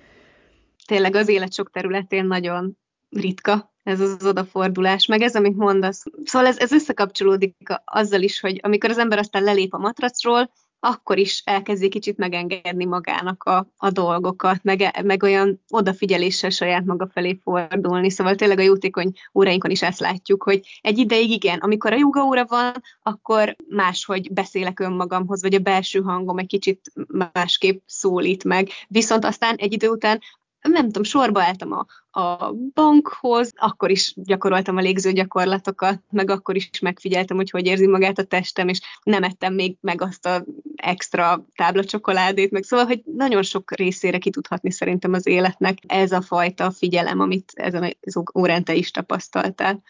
Tényleg 0.86 1.16
az 1.16 1.28
élet 1.28 1.54
sok 1.54 1.72
területén 1.72 2.26
nagyon 2.26 2.78
ritka 3.10 3.74
ez 3.84 4.00
az 4.00 4.26
odafordulás, 4.26 5.06
meg 5.06 5.22
ez, 5.22 5.36
amit 5.36 5.56
mondasz. 5.56 6.04
Szóval 6.24 6.48
ez, 6.48 6.58
ez 6.58 6.72
összekapcsolódik 6.72 7.56
azzal 7.86 8.22
is, 8.22 8.40
hogy 8.40 8.60
amikor 8.64 8.90
az 8.90 8.98
ember 8.98 9.18
aztán 9.18 9.44
lelép 9.44 9.74
a 9.74 9.78
matracról, 9.78 10.50
akkor 10.79 11.17
is 11.17 11.41
elkezdi 11.46 11.89
kicsit 11.89 12.17
megengedni 12.17 12.86
magának 12.86 13.43
a, 13.43 13.67
a 13.77 13.89
dolgokat, 13.89 14.63
meg, 14.63 15.00
meg 15.03 15.24
olyan 15.24 15.63
odafigyeléssel 15.69 16.50
saját 16.50 16.86
maga 16.86 17.07
felé 17.07 17.39
fordulni. 17.43 18.10
Szóval 18.10 18.36
tényleg 18.36 18.60
a 18.60 18.62
jótékony 18.62 19.12
órainkon 19.34 19.72
is 19.72 19.81
ezt 19.81 20.00
látjuk, 20.00 20.43
hogy 20.43 20.79
egy 20.81 20.98
ideig 20.98 21.31
igen, 21.31 21.60
amikor 21.60 21.93
a 21.93 21.98
joga 21.98 22.24
óra 22.24 22.46
van, 22.46 22.74
akkor 23.01 23.55
máshogy 23.69 24.34
beszélek 24.34 24.79
önmagamhoz, 24.79 25.41
vagy 25.41 25.53
a 25.53 25.60
belső 25.60 26.01
hangom 26.01 26.38
egy 26.38 26.48
kicsit 26.48 26.91
másképp 27.34 27.81
szólít 27.86 28.43
meg. 28.43 28.69
Viszont 28.88 29.25
aztán 29.25 29.55
egy 29.55 29.74
idő 29.74 29.89
után 29.89 30.22
nem 30.62 30.86
tudom, 30.86 31.04
sorba 31.04 31.42
álltam 31.42 31.72
a, 31.72 31.86
a 32.20 32.54
bankhoz, 32.74 33.52
akkor 33.56 33.92
is 33.92 34.14
gyakoroltam 34.16 34.78
a 34.78 34.82
légző 34.82 35.12
gyakorlatokat, 35.12 36.02
meg 36.10 36.30
akkor 36.30 36.56
is 36.56 36.70
megfigyeltem, 36.82 37.38
hogy 37.38 37.50
hogy 37.50 37.66
érzi 37.66 37.88
magát 37.88 38.18
a 38.18 38.24
testem, 38.24 38.68
és 38.68 38.82
nem 39.04 39.24
ettem 39.24 39.54
még 39.54 39.78
meg 39.82 40.02
azt 40.02 40.26
a 40.26 40.46
extra 40.76 41.46
tábla 41.56 41.84
csokoládét, 41.84 42.52
meg 42.52 42.64
szóval, 42.64 42.86
hogy 42.86 43.02
nagyon 43.16 43.44
sok 43.44 43.72
részére 43.72 44.18
ki 44.18 44.30
tudhatni 44.30 44.72
szerintem 44.72 45.14
az 45.14 45.28
életnek 45.28 45.78
ez 45.88 46.12
a 46.12 46.22
fajta 46.22 46.72
figyelem, 46.72 47.20
amit 47.20 47.52
ezen 47.56 47.96
az 48.02 48.24
órán 48.34 48.64
te 48.64 48.74
is 48.74 48.92
tapasztaltál. 48.92 49.82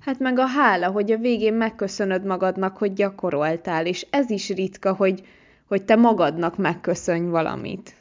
Hát 0.00 0.18
meg 0.18 0.38
a 0.38 0.46
hála, 0.46 0.90
hogy 0.90 1.12
a 1.12 1.18
végén 1.18 1.54
megköszönöd 1.54 2.24
magadnak, 2.24 2.76
hogy 2.76 2.92
gyakoroltál, 2.92 3.86
és 3.86 4.06
ez 4.10 4.30
is 4.30 4.48
ritka, 4.48 4.94
hogy, 4.94 5.26
hogy 5.66 5.84
te 5.84 5.96
magadnak 5.96 6.56
megköszönj 6.56 7.28
valamit. 7.28 7.97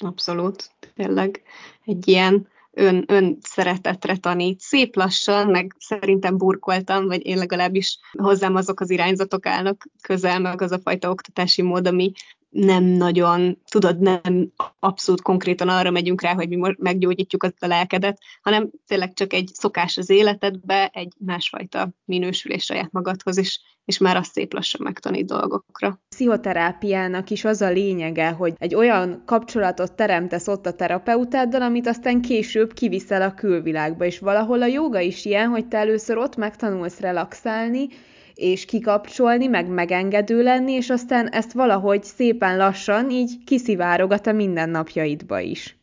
Abszolút, 0.00 0.70
tényleg 0.94 1.42
egy 1.84 2.08
ilyen 2.08 2.48
ön, 2.72 3.04
ön 3.06 3.38
szeretetre 3.42 4.16
tanít. 4.16 4.60
Szép 4.60 4.96
lassan, 4.96 5.46
meg 5.46 5.74
szerintem 5.78 6.36
burkoltam, 6.36 7.06
vagy 7.06 7.26
én 7.26 7.36
legalábbis 7.36 7.98
hozzám 8.18 8.54
azok 8.54 8.80
az 8.80 8.90
irányzatok 8.90 9.46
állnak 9.46 9.86
közel, 10.02 10.38
meg 10.38 10.62
az 10.62 10.72
a 10.72 10.78
fajta 10.78 11.10
oktatási 11.10 11.62
mód, 11.62 11.86
ami 11.86 12.12
nem 12.50 12.84
nagyon, 12.84 13.58
tudod, 13.70 13.98
nem 13.98 14.52
abszolút 14.78 15.22
konkrétan 15.22 15.68
arra 15.68 15.90
megyünk 15.90 16.22
rá, 16.22 16.34
hogy 16.34 16.48
mi 16.48 16.74
meggyógyítjuk 16.78 17.42
a 17.42 17.66
lelkedet, 17.66 18.18
hanem 18.42 18.70
tényleg 18.86 19.12
csak 19.12 19.32
egy 19.32 19.50
szokás 19.52 19.96
az 19.96 20.10
életedbe, 20.10 20.90
egy 20.92 21.12
másfajta 21.18 21.90
minősülés 22.04 22.64
saját 22.64 22.92
magadhoz, 22.92 23.38
és, 23.38 23.60
és 23.84 23.98
már 23.98 24.16
azt 24.16 24.32
szép 24.32 24.52
lassan 24.52 24.80
megtanít 24.84 25.26
dolgokra. 25.26 26.00
Pszichoterápiának 26.08 27.30
is 27.30 27.44
az 27.44 27.60
a 27.60 27.70
lényege, 27.70 28.30
hogy 28.30 28.54
egy 28.58 28.74
olyan 28.74 29.22
kapcsolatot 29.26 29.92
teremtesz 29.92 30.48
ott 30.48 30.66
a 30.66 30.74
terapeutáddal, 30.74 31.62
amit 31.62 31.86
aztán 31.86 32.20
később 32.20 32.72
kiviszel 32.72 33.22
a 33.22 33.34
külvilágba, 33.34 34.04
és 34.04 34.18
valahol 34.18 34.62
a 34.62 34.66
joga 34.66 35.00
is 35.00 35.24
ilyen, 35.24 35.48
hogy 35.48 35.66
te 35.66 35.78
először 35.78 36.16
ott 36.16 36.36
megtanulsz 36.36 37.00
relaxálni, 37.00 37.88
és 38.40 38.64
kikapcsolni, 38.64 39.46
meg 39.46 39.68
megengedő 39.68 40.42
lenni, 40.42 40.72
és 40.72 40.90
aztán 40.90 41.28
ezt 41.28 41.52
valahogy 41.52 42.02
szépen 42.04 42.56
lassan 42.56 43.10
így 43.10 43.44
kiszivárogat 43.44 44.26
a 44.26 44.32
mindennapjaidba 44.32 45.38
is. 45.40 45.78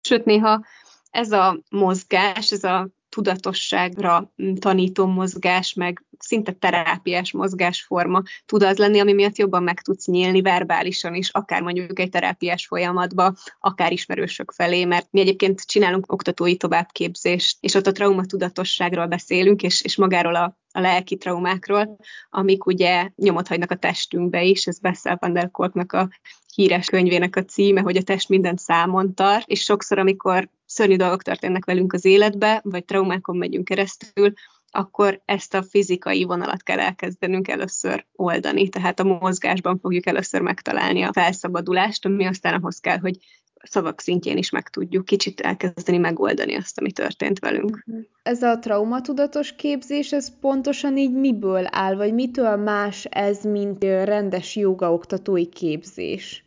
Sőt, 0.00 0.24
néha 0.24 0.64
ez 1.10 1.32
a 1.32 1.60
mozgás, 1.70 2.52
ez 2.52 2.64
a 2.64 2.88
tudatosságra 3.14 4.32
tanító 4.58 5.06
mozgás, 5.06 5.74
meg 5.74 6.04
szinte 6.18 6.52
terápiás 6.52 7.32
mozgásforma 7.32 8.22
tud 8.46 8.62
az 8.62 8.76
lenni, 8.76 9.00
ami 9.00 9.12
miatt 9.12 9.36
jobban 9.36 9.62
meg 9.62 9.80
tudsz 9.80 10.06
nyílni 10.06 10.42
verbálisan 10.42 11.14
is, 11.14 11.30
akár 11.30 11.62
mondjuk 11.62 11.98
egy 11.98 12.10
terápiás 12.10 12.66
folyamatba, 12.66 13.34
akár 13.60 13.92
ismerősök 13.92 14.52
felé, 14.52 14.84
mert 14.84 15.08
mi 15.10 15.20
egyébként 15.20 15.66
csinálunk 15.66 16.12
oktatói 16.12 16.56
továbbképzést, 16.56 17.56
és 17.60 17.74
ott 17.74 17.86
a 17.86 17.92
traumatudatosságról 17.92 19.06
beszélünk, 19.06 19.62
és, 19.62 19.82
és 19.82 19.96
magáról 19.96 20.34
a 20.34 20.58
a 20.76 20.80
lelki 20.80 21.16
traumákról, 21.16 21.96
amik 22.30 22.66
ugye 22.66 23.10
nyomot 23.16 23.48
hagynak 23.48 23.70
a 23.70 23.76
testünkbe 23.76 24.42
is, 24.42 24.66
ez 24.66 24.78
Bessel 24.78 25.16
van 25.20 25.32
der 25.32 25.50
Kolknak 25.50 25.92
a 25.92 26.08
híres 26.54 26.86
könyvének 26.86 27.36
a 27.36 27.44
címe, 27.44 27.80
hogy 27.80 27.96
a 27.96 28.02
test 28.02 28.28
mindent 28.28 28.58
számon 28.58 29.14
tart, 29.14 29.48
és 29.48 29.62
sokszor, 29.62 29.98
amikor 29.98 30.48
szörnyű 30.74 30.96
dolgok 30.96 31.22
történnek 31.22 31.64
velünk 31.64 31.92
az 31.92 32.04
életbe, 32.04 32.60
vagy 32.64 32.84
traumákon 32.84 33.36
megyünk 33.36 33.64
keresztül, 33.64 34.32
akkor 34.70 35.22
ezt 35.24 35.54
a 35.54 35.62
fizikai 35.62 36.24
vonalat 36.24 36.62
kell 36.62 36.78
elkezdenünk 36.78 37.48
először 37.48 38.06
oldani. 38.12 38.68
Tehát 38.68 39.00
a 39.00 39.04
mozgásban 39.04 39.78
fogjuk 39.78 40.06
először 40.06 40.40
megtalálni 40.40 41.02
a 41.02 41.12
felszabadulást, 41.12 42.04
ami 42.04 42.26
aztán 42.26 42.54
ahhoz 42.54 42.78
kell, 42.78 42.98
hogy 42.98 43.18
szavak 43.62 44.00
szintjén 44.00 44.36
is 44.36 44.50
meg 44.50 44.68
tudjuk 44.68 45.04
kicsit 45.04 45.40
elkezdeni 45.40 45.98
megoldani 45.98 46.54
azt, 46.54 46.78
ami 46.78 46.92
történt 46.92 47.38
velünk. 47.38 47.84
Ez 48.22 48.42
a 48.42 48.58
traumatudatos 48.58 49.54
képzés, 49.56 50.12
ez 50.12 50.38
pontosan 50.40 50.96
így 50.96 51.12
miből 51.12 51.66
áll, 51.70 51.94
vagy 51.94 52.14
mitől 52.14 52.56
más 52.56 53.04
ez, 53.04 53.44
mint 53.44 53.84
rendes 53.84 54.56
jogaoktatói 54.56 55.48
képzés? 55.48 56.43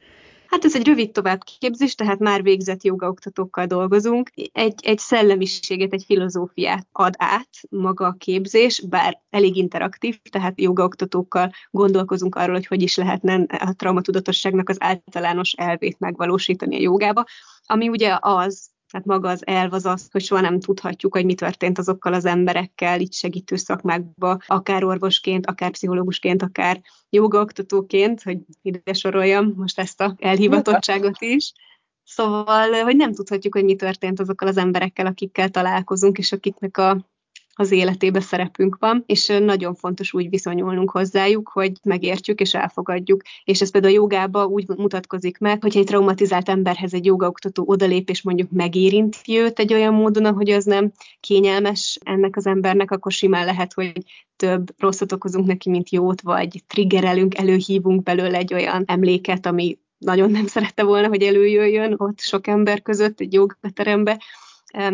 Hát 0.48 0.66
ez 0.66 0.76
egy 0.76 0.86
rövid 0.86 1.12
továbbképzés, 1.12 1.96
tehát 1.96 2.20
már 2.20 2.44
végzett 2.44 2.84
jogaoktatókkal 2.84 3.66
dolgozunk. 3.66 4.32
Egy, 4.52 4.80
egy 4.84 5.00
szellemiséget, 5.00 5.94
egy 5.94 6.04
filozófiát 6.06 6.88
ad 6.92 7.14
át 7.18 7.50
maga 7.70 8.06
a 8.06 8.16
képzés, 8.18 8.82
bár 8.90 9.22
elég 9.30 9.56
interaktív, 9.56 10.20
tehát 10.32 10.62
jogaoktatókkal 10.62 11.52
gondolkozunk 11.72 12.36
arról, 12.36 12.56
hogy 12.56 12.68
hogy 12.68 12.82
is 12.82 12.96
lehetne 12.96 13.46
a 13.48 13.74
traumatudatosságnak 13.76 14.70
az 14.70 14.78
általános 14.80 15.52
elvét 15.52 16.00
megvalósítani 16.00 16.76
a 16.76 16.82
jogába, 16.82 17.26
ami 17.64 17.90
ugye 17.90 18.18
az, 18.20 18.70
tehát 18.92 19.06
maga 19.06 19.30
az 19.30 19.48
elv 19.48 19.74
az 19.74 19.86
az, 19.86 20.08
hogy 20.12 20.24
soha 20.24 20.42
nem 20.42 20.60
tudhatjuk, 20.60 21.14
hogy 21.14 21.26
mi 21.26 21.34
történt 21.34 21.78
azokkal 21.78 22.14
az 22.14 22.26
emberekkel 22.26 23.00
itt 23.00 23.14
segítő 23.14 23.56
szakmákba, 23.56 24.38
akár 24.48 24.84
orvosként, 24.84 25.46
akár 25.46 25.72
pszichológusként, 25.72 26.42
akár 26.42 26.82
jogaoktatóként, 27.10 28.22
hogy 28.24 28.38
ide 28.62 28.94
soroljam 28.94 29.54
most 29.56 29.80
ezt 29.80 30.02
a 30.02 30.16
elhivatottságot 30.20 31.22
is. 31.22 31.54
Szóval, 32.04 32.84
hogy 32.84 32.96
nem 32.96 33.14
tudhatjuk, 33.14 33.54
hogy 33.54 33.64
mi 33.64 33.76
történt 33.76 34.20
azokkal 34.20 34.48
az 34.48 34.58
emberekkel, 34.58 35.06
akikkel 35.06 35.50
találkozunk, 35.50 36.18
és 36.18 36.32
akiknek 36.32 36.78
a 36.78 37.06
az 37.60 37.72
életébe 37.72 38.20
szerepünk 38.20 38.78
van, 38.80 39.04
és 39.06 39.28
nagyon 39.40 39.76
fontos 39.76 40.14
úgy 40.14 40.30
viszonyulnunk 40.30 40.92
hozzájuk, 40.92 41.50
hogy 41.54 41.72
megértjük 41.84 42.40
és 42.40 42.54
elfogadjuk. 42.54 43.22
És 43.44 43.62
ez 43.62 43.72
például 43.72 43.94
a 43.94 43.98
jogába 43.98 44.46
úgy 44.46 44.68
mutatkozik 44.68 45.38
meg, 45.38 45.62
hogyha 45.62 45.80
egy 45.80 45.86
traumatizált 45.86 46.50
emberhez 46.50 46.94
egy 46.94 47.06
jogaoktató 47.06 47.64
odalép, 47.68 48.10
és 48.10 48.22
mondjuk 48.22 48.52
megérinti 48.52 49.38
őt 49.38 49.60
egy 49.60 49.74
olyan 49.74 49.94
módon, 49.94 50.26
ahogy 50.26 50.50
az 50.50 50.66
nem 50.66 50.92
kényelmes 51.20 52.00
ennek 52.04 52.36
az 52.36 52.46
embernek, 52.46 52.92
akkor 52.92 53.12
simán 53.12 53.46
lehet, 53.46 53.74
hogy 53.74 53.92
több 54.36 54.74
rosszat 54.78 55.12
okozunk 55.12 55.48
neki, 55.48 55.70
mint 55.70 55.90
jót, 55.90 56.22
vagy 56.22 56.64
triggerelünk, 56.68 57.38
előhívunk 57.38 58.04
belőle 58.04 58.38
egy 58.38 58.54
olyan 58.54 58.84
emléket, 58.86 59.46
ami 59.46 59.78
nagyon 59.98 60.32
nem 60.32 60.48
szerette 60.48 60.84
volna, 60.84 61.08
hogy 61.08 61.22
előjöjjön 61.22 61.94
ott 61.98 62.20
sok 62.20 62.48
ember 62.48 62.82
között 62.82 63.20
egy 63.20 63.34
jogaterembe, 63.34 64.22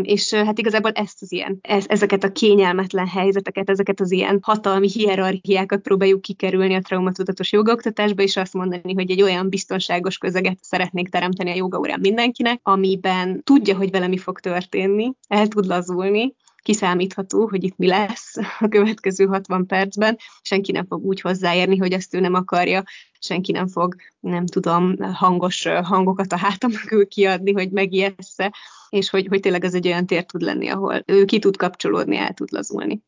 és 0.01 0.34
hát 0.34 0.60
igazából 0.60 0.92
ezt 0.92 1.22
az 1.22 1.32
ilyen, 1.32 1.60
ez, 1.62 1.86
ezeket 1.88 2.24
a 2.24 2.32
kényelmetlen 2.32 3.08
helyzeteket, 3.08 3.70
ezeket 3.70 4.00
az 4.00 4.12
ilyen 4.12 4.39
hatalmi 4.42 4.89
hierarchiákat 4.89 5.82
próbáljuk 5.82 6.22
kikerülni 6.22 6.74
a 6.74 6.82
traumatudatos 6.82 7.51
jogoktatásba, 7.51 8.22
és 8.22 8.38
azt 8.38 8.53
mondani, 8.53 8.94
hogy 8.94 9.12
egy 9.12 9.22
olyan 9.22 9.50
biztonságos 9.50 10.18
közeget 10.18 10.58
szeretnék 10.62 11.10
teremteni 11.10 11.51
a 11.51 11.56
jogaórán 11.56 12.00
mindenkinek, 12.00 12.60
amiben 12.63 13.44
tudja, 13.44 13.75
hogy 13.75 13.92
vele 13.92 14.08
mi 14.08 14.18
fog 14.18 14.39
történni, 14.39 15.13
el 15.27 15.48
tud 15.48 15.65
lazulni, 15.65 16.34
kiszámítható, 16.63 17.48
hogy 17.48 17.63
itt 17.63 17.77
mi 17.77 17.88
lesz 17.88 18.36
a 18.60 18.67
következő 18.67 19.25
60 19.25 19.65
percben, 19.65 20.17
senki 20.41 20.72
nem 20.72 20.86
fog 20.86 21.05
úgy 21.05 21.22
hozzáérni, 21.22 21.77
hogy 21.77 21.91
ezt 21.91 22.13
ő 22.13 22.20
nem 22.20 22.34
akarja, 22.34 22.84
senki 23.20 23.51
nem 23.51 23.67
fog, 23.67 23.96
nem 24.20 24.46
tudom, 24.46 24.96
hangos 25.13 25.65
hangokat 25.65 26.32
a 26.32 26.38
hátam 26.38 26.72
mögül 26.72 27.08
kiadni, 27.08 27.51
hogy 27.51 27.72
megijessze, 27.72 28.53
és 28.89 29.10
hogy, 29.10 29.27
hogy 29.27 29.39
tényleg 29.39 29.65
ez 29.65 29.74
egy 29.74 29.88
olyan 29.88 30.05
tér 30.05 30.25
tud 30.25 30.41
lenni, 30.41 30.67
ahol 30.67 31.03
ő 31.05 31.25
ki 31.25 31.39
tud 31.39 31.58
kapcsolódni, 31.58 32.17
el 32.17 32.34
tud 32.34 32.51
lazulni. 32.51 33.01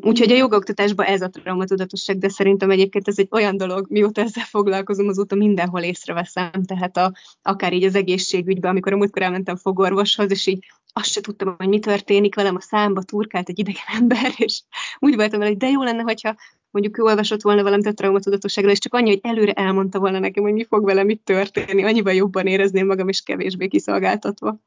Úgyhogy 0.00 0.32
a 0.32 0.36
jogoktatásban 0.36 1.06
ez 1.06 1.20
a 1.20 1.28
traumatudatosság, 1.28 2.18
de 2.18 2.28
szerintem 2.28 2.70
egyébként 2.70 3.08
ez 3.08 3.18
egy 3.18 3.28
olyan 3.30 3.56
dolog, 3.56 3.86
mióta 3.88 4.20
ezzel 4.20 4.44
foglalkozom, 4.44 5.08
azóta 5.08 5.34
mindenhol 5.34 5.80
észreveszem, 5.80 6.50
tehát 6.66 6.96
a, 6.96 7.12
akár 7.42 7.72
így 7.72 7.84
az 7.84 7.94
egészségügyben, 7.94 8.70
amikor 8.70 8.92
a 8.92 8.96
múltkor 8.96 9.22
elmentem 9.22 9.56
fogorvoshoz, 9.56 10.30
és 10.30 10.46
így 10.46 10.66
azt 10.92 11.10
se 11.10 11.20
tudtam, 11.20 11.54
hogy 11.58 11.68
mi 11.68 11.78
történik 11.78 12.34
velem, 12.34 12.56
a 12.56 12.60
számba 12.60 13.02
turkált 13.02 13.48
egy 13.48 13.58
idegen 13.58 13.82
ember, 13.98 14.32
és 14.36 14.62
úgy 14.98 15.14
voltam 15.14 15.38
vele, 15.38 15.50
hogy 15.50 15.60
de 15.60 15.68
jó 15.68 15.82
lenne, 15.82 16.02
hogyha 16.02 16.36
mondjuk 16.70 16.98
ő 16.98 17.02
olvasott 17.02 17.42
volna 17.42 17.62
valamit 17.62 17.86
a 17.86 17.92
traumatudatosságról, 17.92 18.72
és 18.72 18.78
csak 18.78 18.94
annyi, 18.94 19.08
hogy 19.08 19.20
előre 19.22 19.52
elmondta 19.52 19.98
volna 19.98 20.18
nekem, 20.18 20.42
hogy 20.42 20.52
mi 20.52 20.64
fog 20.64 20.84
velem 20.84 21.08
itt 21.08 21.24
történni, 21.24 21.84
annyival 21.84 22.12
jobban 22.12 22.46
érezném 22.46 22.86
magam, 22.86 23.08
és 23.08 23.20
kevésbé 23.20 23.68
kiszolgáltatva. 23.68 24.58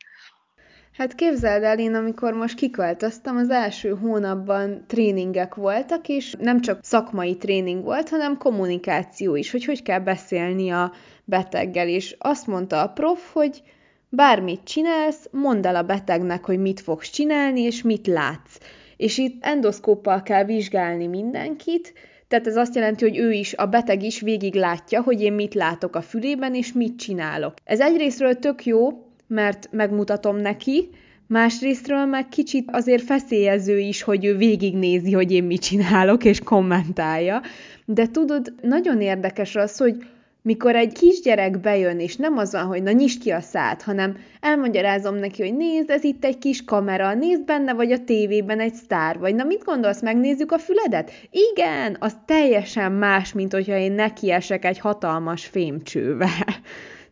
Hát 0.97 1.15
képzeld 1.15 1.63
el, 1.63 1.79
én 1.79 1.93
amikor 1.93 2.33
most 2.33 2.55
kiköltöztem, 2.55 3.37
az 3.37 3.49
első 3.49 3.89
hónapban 3.89 4.83
tréningek 4.87 5.55
voltak, 5.55 6.07
és 6.07 6.35
nem 6.39 6.61
csak 6.61 6.79
szakmai 6.81 7.37
tréning 7.37 7.83
volt, 7.83 8.09
hanem 8.09 8.37
kommunikáció 8.37 9.35
is, 9.35 9.51
hogy 9.51 9.65
hogy 9.65 9.81
kell 9.81 9.99
beszélni 9.99 10.69
a 10.69 10.91
beteggel, 11.25 11.87
és 11.87 12.15
azt 12.19 12.47
mondta 12.47 12.81
a 12.81 12.87
prof, 12.87 13.33
hogy 13.33 13.61
bármit 14.09 14.63
csinálsz, 14.63 15.27
mondd 15.31 15.67
el 15.67 15.75
a 15.75 15.83
betegnek, 15.83 16.45
hogy 16.45 16.59
mit 16.59 16.79
fogsz 16.79 17.09
csinálni, 17.09 17.61
és 17.61 17.81
mit 17.81 18.07
látsz. 18.07 18.57
És 18.97 19.17
itt 19.17 19.43
endoszkóppal 19.45 20.23
kell 20.23 20.43
vizsgálni 20.43 21.07
mindenkit, 21.07 21.93
tehát 22.27 22.47
ez 22.47 22.55
azt 22.55 22.75
jelenti, 22.75 23.03
hogy 23.03 23.17
ő 23.17 23.31
is, 23.31 23.53
a 23.53 23.65
beteg 23.65 24.03
is 24.03 24.21
végig 24.21 24.55
látja, 24.55 25.01
hogy 25.01 25.21
én 25.21 25.33
mit 25.33 25.53
látok 25.53 25.95
a 25.95 26.01
fülében, 26.01 26.55
és 26.55 26.73
mit 26.73 26.97
csinálok. 26.97 27.53
Ez 27.63 27.79
egyrésztről 27.79 28.39
tök 28.39 28.65
jó, 28.65 29.10
mert 29.31 29.67
megmutatom 29.71 30.37
neki, 30.37 30.89
másrésztről 31.27 32.05
meg 32.05 32.29
kicsit 32.29 32.69
azért 32.71 33.03
feszélyező 33.03 33.79
is, 33.79 34.01
hogy 34.01 34.25
ő 34.25 34.35
végignézi, 34.37 35.11
hogy 35.11 35.31
én 35.31 35.43
mit 35.43 35.61
csinálok, 35.61 36.23
és 36.23 36.39
kommentálja. 36.39 37.41
De 37.85 38.07
tudod, 38.07 38.53
nagyon 38.61 39.01
érdekes 39.01 39.55
az, 39.55 39.77
hogy 39.77 39.95
mikor 40.41 40.75
egy 40.75 40.93
kisgyerek 40.93 41.59
bejön, 41.59 41.99
és 41.99 42.15
nem 42.15 42.37
az 42.37 42.51
van, 42.51 42.65
hogy 42.65 42.83
na 42.83 42.91
nyisd 42.91 43.21
ki 43.21 43.29
a 43.29 43.39
szát, 43.39 43.81
hanem 43.81 44.17
elmagyarázom 44.39 45.15
neki, 45.15 45.41
hogy 45.41 45.55
nézd, 45.55 45.89
ez 45.89 46.03
itt 46.03 46.25
egy 46.25 46.37
kis 46.37 46.63
kamera, 46.63 47.13
nézd 47.13 47.45
benne 47.45 47.73
vagy 47.73 47.91
a 47.91 48.03
tévében 48.03 48.59
egy 48.59 48.73
sztár, 48.73 49.19
vagy 49.19 49.35
na 49.35 49.43
mit 49.43 49.63
gondolsz, 49.63 50.01
megnézzük 50.01 50.51
a 50.51 50.57
füledet? 50.57 51.11
Igen, 51.51 51.97
az 51.99 52.15
teljesen 52.25 52.91
más, 52.91 53.33
mint 53.33 53.53
hogyha 53.53 53.77
én 53.77 53.91
nekiesek 53.91 54.65
egy 54.65 54.79
hatalmas 54.79 55.45
fémcsővel. 55.45 56.45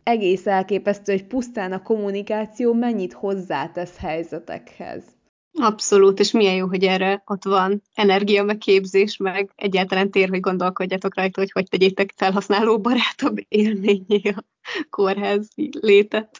Egész 0.02 0.46
elképesztő, 0.46 1.12
hogy 1.12 1.24
pusztán 1.24 1.72
a 1.72 1.82
kommunikáció 1.82 2.72
mennyit 2.72 3.12
hozzátesz 3.12 3.96
helyzetekhez. 3.96 5.04
Abszolút, 5.52 6.18
és 6.18 6.30
milyen 6.30 6.54
jó, 6.54 6.66
hogy 6.66 6.84
erre 6.84 7.22
ott 7.26 7.44
van 7.44 7.82
energia, 7.94 8.42
meg 8.42 8.58
képzés, 8.58 9.16
meg 9.16 9.50
egyáltalán 9.56 10.10
tér, 10.10 10.28
hogy 10.28 10.40
gondolkodjatok 10.40 11.14
rajta, 11.16 11.40
hogy 11.40 11.50
hogy 11.52 11.68
tegyétek 11.68 12.12
felhasználó 12.16 12.80
barátabb 12.80 13.36
élményé 13.48 14.20
a 14.22 14.44
kórház 14.90 15.48
létet. 15.80 16.38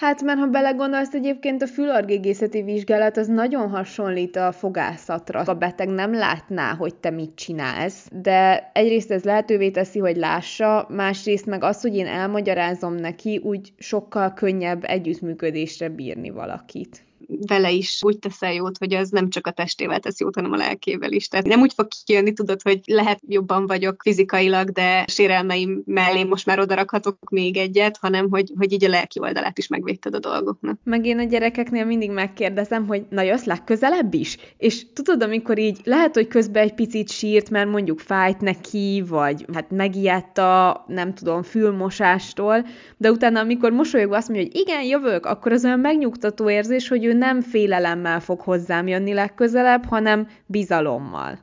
Hát, 0.00 0.22
mert 0.22 0.38
ha 0.38 0.46
belegondolsz, 0.46 1.14
egyébként 1.14 1.62
a 1.62 1.66
fülargégészeti 1.66 2.62
vizsgálat 2.62 3.16
az 3.16 3.26
nagyon 3.26 3.68
hasonlít 3.68 4.36
a 4.36 4.52
fogászatra. 4.52 5.40
A 5.40 5.54
beteg 5.54 5.88
nem 5.88 6.14
látná, 6.14 6.74
hogy 6.74 6.94
te 6.94 7.10
mit 7.10 7.34
csinálsz, 7.34 8.08
de 8.12 8.70
egyrészt 8.74 9.10
ez 9.10 9.24
lehetővé 9.24 9.70
teszi, 9.70 9.98
hogy 9.98 10.16
lássa, 10.16 10.86
másrészt 10.88 11.46
meg 11.46 11.64
az, 11.64 11.80
hogy 11.80 11.96
én 11.96 12.06
elmagyarázom 12.06 12.94
neki, 12.94 13.40
úgy 13.44 13.72
sokkal 13.78 14.32
könnyebb 14.32 14.84
együttműködésre 14.84 15.88
bírni 15.88 16.30
valakit 16.30 17.02
vele 17.26 17.70
is 17.70 17.98
úgy 18.02 18.18
teszel 18.18 18.52
jót, 18.52 18.78
hogy 18.78 18.94
az 18.94 19.10
nem 19.10 19.28
csak 19.30 19.46
a 19.46 19.50
testével 19.50 20.00
tesz 20.00 20.20
jót, 20.20 20.34
hanem 20.34 20.52
a 20.52 20.56
lelkével 20.56 21.12
is. 21.12 21.28
Tehát 21.28 21.46
nem 21.46 21.60
úgy 21.60 21.72
fog 21.72 21.88
kijönni, 22.04 22.32
tudod, 22.32 22.62
hogy 22.62 22.80
lehet 22.84 23.20
jobban 23.28 23.66
vagyok 23.66 24.02
fizikailag, 24.02 24.70
de 24.70 25.04
sérelmeim 25.06 25.82
mellé 25.86 26.24
most 26.24 26.46
már 26.46 26.60
odarakhatok 26.60 27.30
még 27.30 27.56
egyet, 27.56 27.96
hanem 28.00 28.30
hogy, 28.30 28.52
hogy 28.58 28.72
így 28.72 28.84
a 28.84 28.88
lelki 28.88 29.20
oldalát 29.20 29.58
is 29.58 29.66
megvédted 29.66 30.14
a 30.14 30.18
dolgoknak. 30.18 30.78
Meg 30.84 31.06
én 31.06 31.18
a 31.18 31.24
gyerekeknél 31.24 31.84
mindig 31.84 32.10
megkérdezem, 32.10 32.86
hogy 32.86 33.02
na 33.08 33.22
jössz 33.22 33.44
legközelebb 33.44 34.14
is? 34.14 34.36
És 34.56 34.92
tudod, 34.92 35.22
amikor 35.22 35.58
így 35.58 35.80
lehet, 35.84 36.14
hogy 36.14 36.28
közben 36.28 36.62
egy 36.62 36.74
picit 36.74 37.10
sírt, 37.10 37.50
mert 37.50 37.70
mondjuk 37.70 38.00
fájt 38.00 38.40
neki, 38.40 39.04
vagy 39.08 39.44
hát 39.52 39.70
megijedt 39.70 40.38
a, 40.38 40.84
nem 40.88 41.14
tudom, 41.14 41.42
fülmosástól, 41.42 42.66
de 42.96 43.10
utána, 43.10 43.40
amikor 43.40 43.72
mosolyogva 43.72 44.16
azt 44.16 44.28
mondja, 44.28 44.46
hogy 44.46 44.60
igen, 44.60 44.82
jövök, 44.82 45.26
akkor 45.26 45.52
az 45.52 45.64
olyan 45.64 45.80
megnyugtató 45.80 46.50
érzés, 46.50 46.88
hogy 46.88 47.04
ő 47.04 47.09
nem 47.12 47.40
félelemmel 47.40 48.20
fog 48.20 48.40
hozzám 48.40 48.86
jönni 48.86 49.12
legközelebb, 49.12 49.84
hanem 49.84 50.28
bizalommal. 50.46 51.38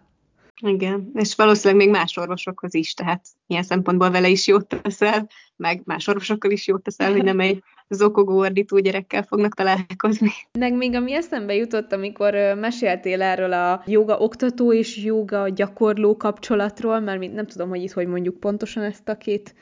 Igen, 0.62 1.12
és 1.14 1.36
valószínűleg 1.36 1.86
még 1.86 1.96
más 1.96 2.18
orvosokhoz 2.18 2.74
is, 2.74 2.94
tehát 2.94 3.26
ilyen 3.48 3.64
szempontból 3.64 4.12
vele 4.12 4.28
is 4.28 4.48
jót 4.48 4.82
teszel, 4.82 5.28
meg 5.56 5.82
más 5.86 6.08
orvosokkal 6.08 6.52
is 6.52 6.68
jót 6.68 6.84
teszel, 6.84 7.12
hogy 7.12 7.24
nem 7.24 7.40
egy 7.40 7.64
zokogó 7.90 8.38
ordító 8.38 8.80
gyerekkel 8.80 9.24
fognak 9.24 9.54
találkozni. 9.54 10.32
Meg 10.60 10.74
még 10.74 10.96
ami 10.96 11.14
eszembe 11.14 11.56
jutott, 11.56 11.94
amikor 11.94 12.34
meséltél 12.60 13.22
erről 13.22 13.54
a 13.54 13.84
joga 13.86 14.18
oktató 14.18 14.74
és 14.74 14.98
joga 15.04 15.50
gyakorló 15.50 16.18
kapcsolatról, 16.18 17.00
mert 17.00 17.34
nem 17.34 17.48
tudom, 17.48 17.70
hogy 17.70 17.82
itt 17.82 17.92
hogy 17.92 18.08
mondjuk 18.08 18.40
pontosan 18.40 18.84
ezt 18.84 19.10
a 19.10 19.18
két 19.18 19.56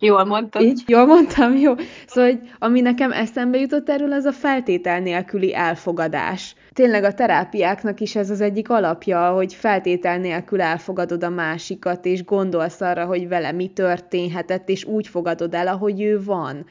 Jól 0.00 0.24
mondtam. 0.24 0.62
Így? 0.62 0.82
Jól 0.86 1.06
mondtam, 1.06 1.56
jó. 1.56 1.74
Szóval, 2.06 2.30
hogy 2.30 2.40
ami 2.58 2.80
nekem 2.80 3.12
eszembe 3.12 3.58
jutott 3.58 3.88
erről, 3.88 4.12
az 4.12 4.24
a 4.24 4.32
feltétel 4.32 5.00
nélküli 5.00 5.54
elfogadás. 5.54 6.54
Tényleg 6.72 7.04
a 7.04 7.14
terápiáknak 7.14 8.00
is 8.00 8.16
ez 8.16 8.30
az 8.30 8.40
egyik 8.40 8.70
alapja, 8.70 9.30
hogy 9.30 9.54
feltétel 9.54 10.18
nélkül 10.18 10.60
elfogadod 10.60 11.24
a 11.24 11.28
másikat, 11.28 12.04
és 12.04 12.24
gondolsz 12.24 12.80
arra, 12.80 13.04
hogy 13.04 13.28
vele 13.28 13.52
mi 13.52 13.66
történhetett, 13.66 14.68
és 14.68 14.84
úgy 14.84 15.08
fogadod 15.08 15.54
el, 15.54 15.66
ahogy 15.66 16.02
ő 16.02 16.22
van. 16.24 16.66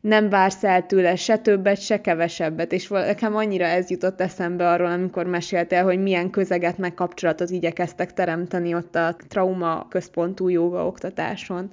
Nem 0.00 0.28
vársz 0.28 0.64
el 0.64 0.86
tőle 0.86 1.16
se 1.16 1.38
többet, 1.38 1.80
se 1.80 2.00
kevesebbet, 2.00 2.72
és 2.72 2.88
nekem 2.88 3.36
annyira 3.36 3.64
ez 3.64 3.90
jutott 3.90 4.20
eszembe 4.20 4.68
arról, 4.68 4.90
amikor 4.90 5.26
meséltél, 5.26 5.84
hogy 5.84 6.02
milyen 6.02 6.30
közeget 6.30 6.78
meg 6.78 6.94
kapcsolatot 6.94 7.50
igyekeztek 7.50 8.12
teremteni 8.12 8.74
ott 8.74 8.94
a 8.94 9.16
trauma 9.28 9.86
központú 9.88 10.48
joga 10.48 10.86
oktatáson. 10.86 11.70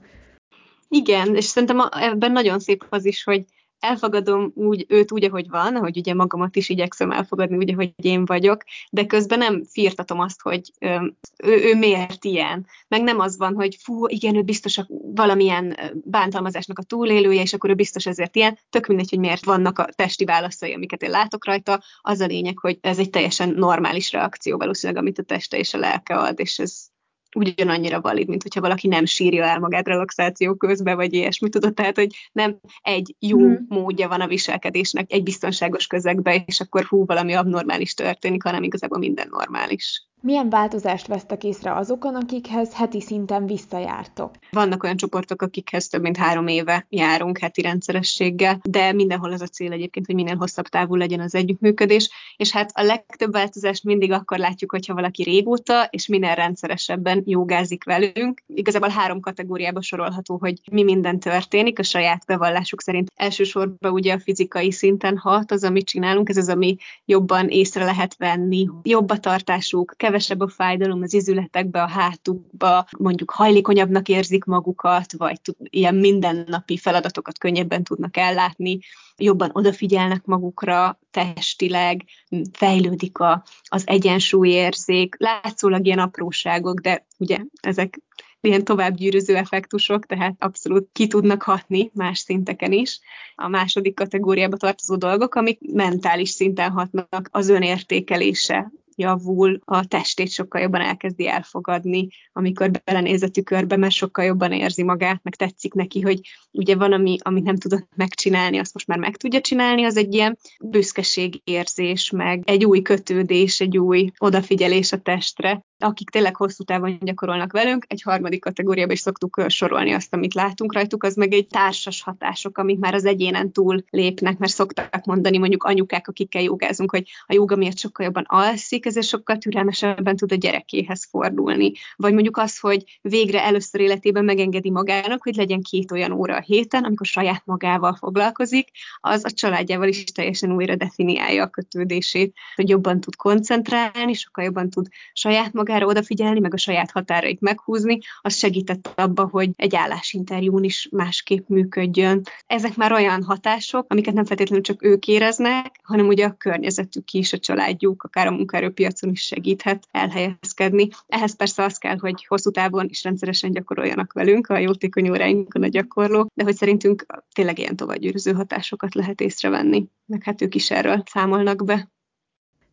Igen, 0.93 1.36
és 1.36 1.45
szerintem 1.45 1.88
ebben 1.91 2.32
nagyon 2.32 2.60
szép 2.60 2.86
az 2.89 3.06
is, 3.06 3.23
hogy 3.23 3.45
elfogadom 3.79 4.51
úgy, 4.56 4.86
őt 4.88 5.12
úgy, 5.12 5.23
ahogy 5.23 5.49
van, 5.49 5.75
ahogy 5.75 5.97
ugye 5.97 6.13
magamat 6.13 6.56
is 6.56 6.69
igyekszem 6.69 7.12
elfogadni 7.12 7.58
úgy, 7.58 7.71
ahogy 7.71 7.93
én 7.95 8.25
vagyok, 8.25 8.63
de 8.91 9.06
közben 9.06 9.38
nem 9.38 9.63
firtatom 9.63 10.19
azt, 10.19 10.41
hogy 10.41 10.71
ő, 10.79 11.15
ő 11.43 11.75
miért 11.75 12.25
ilyen. 12.25 12.67
Meg 12.88 13.03
nem 13.03 13.19
az 13.19 13.38
van, 13.38 13.53
hogy 13.53 13.77
fú, 13.82 14.08
igen, 14.08 14.36
ő 14.36 14.41
biztos 14.41 14.77
a, 14.77 14.88
valamilyen 15.15 15.77
bántalmazásnak 15.93 16.79
a 16.79 16.84
túlélője, 16.84 17.41
és 17.41 17.53
akkor 17.53 17.69
ő 17.69 17.73
biztos 17.73 18.06
ezért 18.06 18.36
ilyen. 18.36 18.60
Tök 18.69 18.88
mindegy, 18.88 19.10
hogy 19.10 19.19
miért 19.19 19.45
vannak 19.45 19.79
a 19.79 19.88
testi 19.95 20.25
válaszai, 20.25 20.73
amiket 20.73 21.03
én 21.03 21.10
látok 21.10 21.45
rajta. 21.45 21.84
Az 22.01 22.19
a 22.19 22.25
lényeg, 22.25 22.60
hogy 22.60 22.77
ez 22.82 22.99
egy 22.99 23.10
teljesen 23.10 23.49
normális 23.49 24.12
reakció 24.12 24.58
valószínűleg, 24.58 25.01
amit 25.01 25.19
a 25.19 25.23
teste 25.23 25.58
és 25.58 25.73
a 25.73 25.77
lelke 25.77 26.15
ad, 26.15 26.39
és 26.39 26.60
ez 26.60 26.91
ugyanannyira 27.36 28.02
valid, 28.02 28.28
mint 28.28 28.41
hogyha 28.41 28.62
valaki 28.62 28.88
nem 28.88 29.06
sírja 29.06 29.43
el 29.43 29.60
magát 29.60 29.88
relaxáció 29.88 30.56
közben, 30.56 30.96
vagy 30.96 31.13
ilyesmi, 31.13 31.50
tudod, 31.50 31.74
tehát, 31.74 31.96
hogy 31.96 32.30
nem 32.32 32.60
egy 32.82 33.15
jó 33.19 33.38
hmm. 33.38 33.65
módja 33.67 34.08
van 34.08 34.22
a 34.22 34.28
viselkedésnek 34.28 35.12
egy 35.12 35.24
biztonságos 35.24 35.88
közegben, 35.88 36.43
és 36.46 36.60
akkor 36.60 36.84
hú, 36.84 37.06
valami 37.06 37.34
abnormális 37.34 37.93
történik, 37.93 38.43
hanem 38.43 38.63
igazából 38.63 38.98
minden 38.98 39.28
normális. 39.30 40.08
Milyen 40.26 40.50
változást 40.50 41.08
vesztek 41.08 41.44
észre 41.44 41.76
azokon, 41.76 42.16
akikhez 42.16 42.74
heti 42.74 43.02
szinten 43.02 43.46
visszajártok? 43.46 44.32
Vannak 44.52 44.84
olyan 44.84 44.98
csoportok, 44.98 45.42
akikhez 45.42 45.88
több 45.88 46.02
mint 46.02 46.18
három 46.18 46.48
éve 46.48 46.86
járunk 46.90 47.38
heti 47.38 47.62
rendszerességgel, 47.62 48.60
de 48.64 48.94
mindenhol 48.94 49.32
az 49.32 49.42
a 49.42 49.48
cél 49.48 49.72
egyébként, 49.72 50.06
hogy 50.06 50.16
minél 50.16 50.36
hosszabb 50.36 50.68
távú 50.68 50.96
legyen 50.96 51.20
az 51.20 51.36
együttműködés, 51.36 52.10
és 52.38 52.52
hát 52.52 52.72
a 52.74 52.82
legtöbb 52.82 53.32
változást 53.32 53.84
mindig 53.84 54.12
akkor 54.12 54.38
látjuk, 54.38 54.72
hogyha 54.72 54.94
valaki 54.94 55.24
régóta 55.24 55.88
és 55.90 56.08
minél 56.08 56.36
rendszeresebben 56.36 57.24
jogázik 57.26 57.84
velünk. 57.84 58.42
Igazából 58.48 58.90
három 58.90 59.20
kategóriába 59.20 59.82
sorolható, 59.82 60.38
hogy 60.38 60.60
mi 60.72 60.84
minden 60.84 61.20
történik 61.20 61.80
a 61.80 61.84
saját 61.84 62.26
bevallásuk 62.26 62.82
szerint. 62.82 63.12
Elsősorban 63.16 63.92
ugye 63.92 64.14
a 64.14 64.20
fizikai 64.20 64.72
szinten 64.72 65.18
hat 65.18 65.52
az, 65.52 65.64
amit 65.64 65.86
csinálunk, 65.86 66.30
ez 66.30 66.38
az, 66.38 66.50
ami 66.50 66.76
jobban 67.06 67.48
észre 67.48 67.84
lehet 67.84 68.18
venni, 68.18 68.70
jobb 68.84 69.10
a 69.10 69.18
tartásuk, 69.18 69.94
kevesebb 70.13 70.39
a 70.39 70.47
fájdalom 70.47 71.02
az 71.02 71.13
izületekbe, 71.13 71.82
a 71.82 71.88
hátukba, 71.88 72.88
mondjuk 72.97 73.32
hajlékonyabbnak 73.32 74.10
érzik 74.10 74.43
magukat, 74.43 75.13
vagy 75.17 75.39
ilyen 75.63 75.95
mindennapi 75.95 76.78
feladatokat 76.78 77.38
könnyebben 77.38 77.84
tudnak 77.84 78.17
ellátni, 78.17 78.80
jobban 79.17 79.49
odafigyelnek 79.54 80.26
magukra 80.26 80.99
testileg, 81.12 82.06
fejlődik 82.52 83.17
a, 83.17 83.43
az 83.63 83.84
egyensúlyérzék, 83.86 85.15
látszólag 85.17 85.86
ilyen 85.86 85.99
apróságok, 85.99 86.80
de 86.80 87.06
ugye 87.17 87.39
ezek 87.62 87.99
ilyen 88.41 88.63
továbbgyűröző 88.63 89.36
effektusok, 89.36 90.06
tehát 90.06 90.36
abszolút 90.39 90.89
ki 90.91 91.08
tudnak 91.08 91.43
hatni 91.43 91.91
más 91.93 92.19
szinteken 92.19 92.71
is. 92.71 92.99
A 93.36 93.47
második 93.47 93.95
kategóriába 93.95 94.58
tartozó 94.58 94.95
dolgok, 94.95 95.36
amik 95.36 95.60
mentális 95.73 96.30
szinten 96.30 96.71
hatnak 96.71 97.30
az 97.32 97.49
önértékelése, 97.49 98.71
javul, 98.95 99.60
a 99.65 99.86
testét 99.86 100.29
sokkal 100.29 100.62
jobban 100.62 100.82
elkezdi 100.82 101.27
elfogadni, 101.27 102.08
amikor 102.34 102.71
belenéz 102.84 103.23
a 103.23 103.29
tükörbe, 103.29 103.77
mert 103.77 103.93
sokkal 103.93 104.25
jobban 104.25 104.51
érzi 104.51 104.84
magát, 104.84 105.23
meg 105.23 105.36
tetszik 105.36 105.73
neki, 105.73 106.01
hogy 106.01 106.19
ugye 106.51 106.75
van, 106.75 106.93
ami, 106.93 107.17
amit 107.21 107.43
nem 107.43 107.56
tudott 107.56 107.88
megcsinálni, 107.95 108.58
azt 108.58 108.73
most 108.73 108.88
már 108.88 108.97
meg 108.97 109.17
tudja 109.17 109.41
csinálni, 109.41 109.84
az 109.84 109.97
egy 109.97 110.13
ilyen 110.13 110.38
büszkeségérzés, 110.63 112.10
meg 112.10 112.41
egy 112.45 112.65
új 112.65 112.82
kötődés, 112.82 113.60
egy 113.60 113.77
új 113.77 114.12
odafigyelés 114.17 114.91
a 114.91 115.01
testre, 115.01 115.63
akik 115.80 116.10
tényleg 116.10 116.36
hosszú 116.36 116.64
távon 116.64 116.98
gyakorolnak 117.02 117.52
velünk, 117.52 117.86
egy 117.88 118.02
harmadik 118.02 118.42
kategóriába 118.42 118.92
is 118.92 119.00
szoktuk 119.00 119.42
sorolni 119.48 119.92
azt, 119.92 120.14
amit 120.14 120.34
látunk 120.34 120.74
rajtuk, 120.74 121.04
az 121.04 121.16
meg 121.16 121.34
egy 121.34 121.48
társas 121.48 122.02
hatások, 122.02 122.58
amik 122.58 122.80
már 122.80 122.94
az 122.94 123.06
egyénen 123.06 123.52
túl 123.52 123.84
lépnek, 123.90 124.38
mert 124.38 124.52
szokták 124.52 125.06
mondani 125.06 125.38
mondjuk 125.38 125.64
anyukák, 125.64 126.08
akikkel 126.08 126.42
jogázunk, 126.42 126.92
hogy 126.92 127.10
a 127.26 127.34
joga 127.34 127.56
miatt 127.56 127.78
sokkal 127.78 128.06
jobban 128.06 128.26
alszik, 128.28 128.86
ezért 128.86 129.06
sokkal 129.06 129.38
türelmesebben 129.38 130.16
tud 130.16 130.32
a 130.32 130.36
gyerekéhez 130.36 131.08
fordulni. 131.10 131.72
Vagy 131.96 132.14
mondjuk 132.14 132.38
az, 132.38 132.60
hogy 132.60 133.00
végre 133.02 133.44
először 133.44 133.82
életében 133.82 134.26
megengedi 134.26 134.70
magának, 134.70 135.24
hogy 135.24 135.36
legyen 135.36 135.62
két 135.62 135.92
olyan 135.92 136.12
óra 136.12 136.36
a 136.36 136.42
héten, 136.42 136.84
amikor 136.84 137.06
saját 137.06 137.42
magával 137.46 137.96
foglalkozik, 137.96 138.70
az 139.00 139.26
a 139.26 139.32
családjával 139.32 139.88
is 139.88 140.04
teljesen 140.04 140.52
újra 140.52 140.76
definiálja 140.76 141.44
a 141.44 141.48
kötődését, 141.48 142.34
hogy 142.56 142.70
jobban 142.70 143.00
tud 143.00 143.16
koncentrálni, 143.16 144.14
sokkal 144.14 144.44
jobban 144.44 144.70
tud 144.70 144.88
saját 145.14 145.54
magával 145.54 145.62
magára 145.63 145.86
odafigyelni, 145.86 146.39
meg 146.39 146.54
a 146.54 146.58
saját 146.58 146.91
határait 146.91 147.41
meghúzni, 147.41 147.99
az 148.21 148.38
segített 148.38 148.91
abba, 148.95 149.28
hogy 149.32 149.49
egy 149.56 149.76
állásinterjún 149.76 150.63
is 150.63 150.88
másképp 150.91 151.47
működjön. 151.47 152.21
Ezek 152.47 152.76
már 152.76 152.91
olyan 152.91 153.23
hatások, 153.23 153.86
amiket 153.89 154.13
nem 154.13 154.26
feltétlenül 154.26 154.63
csak 154.63 154.84
ők 154.84 155.08
éreznek, 155.08 155.80
hanem 155.84 156.08
ugye 156.08 156.26
a 156.26 156.34
környezetük 156.38 157.12
is, 157.12 157.34
a 157.34 157.39
családjuk, 157.39 158.04
akár 158.04 158.28
a 158.28 158.32
munkaerőpiacon 158.32 159.10
is 159.10 159.21
segíthet 159.21 159.88
elhelyezkedni. 159.91 160.88
Ehhez 161.08 161.36
persze 161.36 161.63
az 161.63 161.78
kell, 161.78 161.97
hogy 161.99 162.26
hosszú 162.26 162.52
távon 162.52 162.86
is 162.89 163.04
rendszeresen 163.04 163.52
gyakoroljanak 163.52 164.13
velünk 164.13 164.47
a 164.47 164.58
jótékony 164.58 165.10
óráinkon 165.10 165.63
a 165.63 165.67
gyakorlók, 165.67 166.32
de 166.34 166.43
hogy 166.43 166.56
szerintünk 166.56 167.06
tényleg 167.34 167.60
ilyen 167.60 167.76
továbbgyűrűző 167.76 168.34
hatásokat 168.34 168.95
lehet 168.95 169.21
észrevenni, 169.21 169.88
meg 170.06 170.23
hát 170.23 170.41
ők 170.41 170.56
is 170.56 170.71
erről 170.71 171.04
számolnak 171.06 171.65
be. 171.65 171.91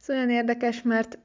Ez 0.00 0.09
olyan 0.09 0.31
érdekes, 0.31 0.83
mert 0.83 1.18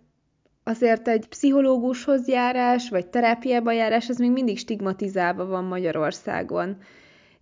azért 0.67 1.07
egy 1.07 1.27
pszichológushoz 1.27 2.27
járás, 2.27 2.89
vagy 2.89 3.07
terápiába 3.07 3.71
járás, 3.71 4.09
ez 4.09 4.17
még 4.17 4.31
mindig 4.31 4.57
stigmatizálva 4.57 5.45
van 5.45 5.63
Magyarországon. 5.63 6.77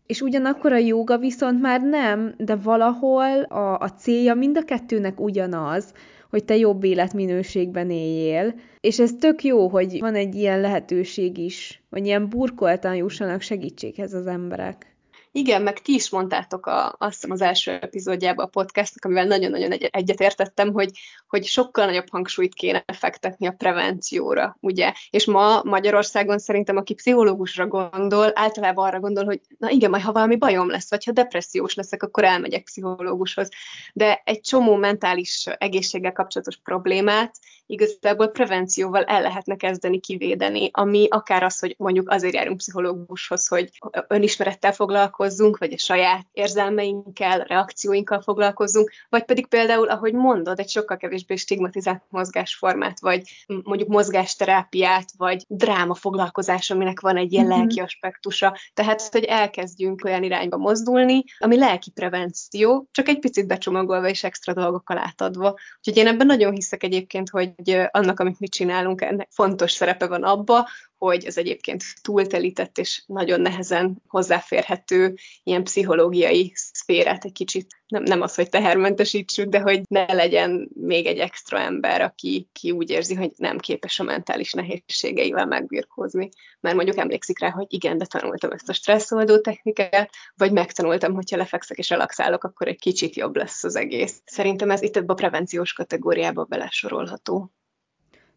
És 0.06 0.22
ugyanakkor 0.22 0.72
a 0.72 0.78
jóga 0.78 1.18
viszont 1.18 1.62
már 1.62 1.82
nem, 1.82 2.34
de 2.38 2.56
valahol 2.56 3.42
a, 3.42 3.80
a 3.80 3.90
célja 3.90 4.34
mind 4.34 4.58
a 4.58 4.64
kettőnek 4.64 5.20
ugyanaz, 5.20 5.94
hogy 6.30 6.46
te 6.46 6.58
jobb 6.58 6.84
életminőségben 6.84 7.90
éljél. 7.90 8.54
És 8.80 9.00
ez 9.00 9.12
tök 9.20 9.44
jó, 9.44 9.68
hogy 9.68 10.00
van 10.00 10.16
egy 10.16 10.36
ilyen 10.36 10.62
lehetőség 10.62 11.38
is, 11.38 11.82
hogy 11.90 12.06
ilyen 12.06 12.30
burkoltan 12.30 12.96
jussanak 12.96 13.42
segítséghez 13.42 14.14
az 14.14 14.28
emberek. 14.28 14.93
Igen, 15.36 15.62
meg 15.62 15.82
ti 15.82 15.94
is 15.94 16.10
mondtátok 16.10 16.66
a, 16.66 16.96
azt 16.98 17.14
hiszem 17.14 17.32
az 17.32 17.42
első 17.42 17.72
epizódjában 17.72 18.46
a 18.46 18.50
podcastnak, 18.50 19.06
amivel 19.06 19.26
nagyon-nagyon 19.26 19.72
egy, 19.72 19.90
egyetértettem, 19.92 20.74
hogy, 20.74 20.92
hogy 21.28 21.46
sokkal 21.46 21.86
nagyobb 21.86 22.10
hangsúlyt 22.10 22.54
kéne 22.54 22.84
fektetni 22.94 23.48
a 23.48 23.52
prevencióra, 23.52 24.58
ugye? 24.60 24.94
És 25.10 25.26
ma 25.26 25.62
Magyarországon 25.64 26.40
szerintem, 26.40 26.78
aki 26.78 26.94
pszichológusra 26.94 27.68
gondol, 27.68 28.32
általában 28.34 28.86
arra 28.86 29.00
gondol, 29.00 29.26
hogy 29.26 29.42
na 29.58 29.70
igen, 29.70 29.90
majd 29.90 30.04
ha 30.04 30.12
valami 30.12 30.36
bajom 30.36 30.70
lesz, 30.70 30.90
vagy 30.90 31.06
ha 31.06 31.12
depressziós 31.12 31.74
leszek, 31.74 32.04
akkor 32.04 32.24
elmegyek 32.24 32.64
pszichológushoz. 32.64 33.50
De 33.94 34.22
egy 34.26 34.42
csomó 34.42 34.76
mentális 34.76 35.46
egészséggel 35.58 36.14
kapcsolatos 36.14 36.58
problémát 36.64 37.36
igazából 37.66 38.28
prevencióval 38.28 39.04
el 39.04 39.22
lehetne 39.22 39.56
kezdeni 39.56 40.00
kivédeni, 40.00 40.70
ami 40.74 41.08
akár 41.10 41.44
az, 41.44 41.60
hogy 41.60 41.76
mondjuk 41.78 42.10
azért 42.10 42.34
járunk 42.34 42.58
pszichológushoz, 42.58 43.48
hogy 43.48 43.70
önismerettel 44.08 44.74
foglalkozzunk, 45.24 45.58
vagy 45.58 45.74
a 45.74 45.78
saját 45.78 46.28
érzelmeinkkel, 46.32 47.40
reakcióinkkal 47.40 48.22
foglalkozzunk, 48.22 48.92
vagy 49.10 49.24
pedig 49.24 49.48
például, 49.48 49.90
ahogy 49.90 50.14
mondod, 50.14 50.60
egy 50.60 50.70
sokkal 50.70 50.98
kevésbé 50.98 51.36
stigmatizált 51.36 52.04
mozgásformát, 52.10 53.00
vagy 53.00 53.46
mondjuk 53.64 53.90
mozgásterápiát, 53.90 55.12
vagy 55.18 55.46
dráma 55.48 55.94
foglalkozás, 55.94 56.70
aminek 56.70 57.00
van 57.00 57.18
egy 57.18 57.32
ilyen 57.34 57.46
mm-hmm. 57.46 57.58
lelki 57.58 57.80
aspektusa. 57.80 58.58
Tehát, 58.74 59.02
hogy 59.12 59.24
elkezdjünk 59.24 60.02
olyan 60.06 60.24
irányba 60.24 60.58
mozdulni, 60.58 61.24
ami 61.38 61.58
lelki 61.58 61.92
prevenció, 61.92 62.88
csak 62.92 63.08
egy 63.08 63.20
picit 63.20 63.48
becsomagolva 63.48 64.08
és 64.08 64.24
extra 64.24 64.54
dolgokkal 64.54 64.98
átadva. 64.98 65.56
Úgyhogy 65.78 65.98
én 65.98 66.08
ebben 66.08 66.28
nagyon 66.28 66.54
hiszek 66.54 66.84
egyébként, 66.84 67.30
hogy 67.30 67.52
annak, 67.92 68.20
amit 68.20 68.40
mi 68.40 68.48
csinálunk, 68.48 69.02
ennek 69.02 69.28
fontos 69.32 69.72
szerepe 69.72 70.08
van 70.08 70.24
abba, 70.24 70.68
hogy 71.04 71.26
az 71.26 71.38
egyébként 71.38 71.84
túltelített 72.02 72.78
és 72.78 73.04
nagyon 73.06 73.42
nehezen 73.42 74.02
hozzáférhető 74.08 75.14
ilyen 75.44 75.64
pszichológiai 75.64 76.52
szférát 76.56 77.26
egy 77.26 77.32
kicsit, 77.32 77.68
nem, 77.88 78.04
nem 78.04 78.22
az, 78.22 78.36
hogy 78.36 78.50
tehermentesítsük, 78.50 79.50
de 79.50 79.60
hogy 79.60 79.82
ne 79.88 80.14
legyen 80.14 80.70
még 80.74 81.06
egy 81.06 81.18
extra 81.18 81.60
ember, 81.60 82.02
aki 82.02 82.50
ki 82.52 82.72
úgy 82.72 82.90
érzi, 82.90 83.14
hogy 83.14 83.32
nem 83.36 83.58
képes 83.58 84.00
a 84.00 84.04
mentális 84.04 84.54
nehézségeivel 84.54 85.46
megbirkózni. 85.46 86.30
Mert 86.60 86.76
mondjuk 86.76 86.98
emlékszik 86.98 87.40
rá, 87.40 87.50
hogy 87.50 87.66
igen, 87.70 87.98
de 87.98 88.06
tanultam 88.06 88.52
ezt 88.52 88.70
a 88.70 88.74
stresszoldó 88.74 89.40
technikát, 89.40 90.10
vagy 90.36 90.52
megtanultam, 90.52 91.14
hogyha 91.14 91.38
lefekszek 91.38 91.78
és 91.78 91.90
relaxálok, 91.90 92.44
akkor 92.44 92.68
egy 92.68 92.80
kicsit 92.80 93.16
jobb 93.16 93.36
lesz 93.36 93.64
az 93.64 93.76
egész. 93.76 94.22
Szerintem 94.26 94.72
ez 94.72 94.82
itt 94.82 94.96
a 94.96 95.14
prevenciós 95.14 95.74
kategóriába 95.74 96.44
belesorolható. 96.44 97.52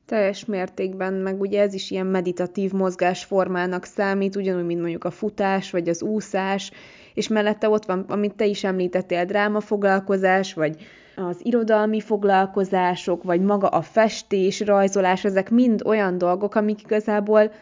Teljes 0.06 0.44
mértékben, 0.44 1.12
meg 1.12 1.40
ugye 1.40 1.60
ez 1.60 1.74
is 1.74 1.90
ilyen 1.90 2.06
meditatív 2.06 2.72
mozgásformának 2.72 3.84
számít, 3.84 4.36
ugyanúgy, 4.36 4.64
mint 4.64 4.80
mondjuk 4.80 5.04
a 5.04 5.10
futás, 5.10 5.70
vagy 5.70 5.88
az 5.88 6.02
úszás, 6.02 6.70
és 7.14 7.28
mellette 7.28 7.68
ott 7.68 7.84
van, 7.84 8.04
amit 8.08 8.34
te 8.34 8.44
is 8.44 8.64
említettél, 8.64 9.24
drámafoglalkozás, 9.24 10.54
vagy 10.54 10.76
az 11.16 11.40
irodalmi 11.42 12.00
foglalkozások, 12.00 13.22
vagy 13.22 13.40
maga 13.40 13.68
a 13.68 13.82
festés, 13.82 14.60
rajzolás, 14.60 15.24
ezek 15.24 15.50
mind 15.50 15.82
olyan 15.84 16.18
dolgok, 16.18 16.54
amik 16.54 16.82
igazából 16.82 17.52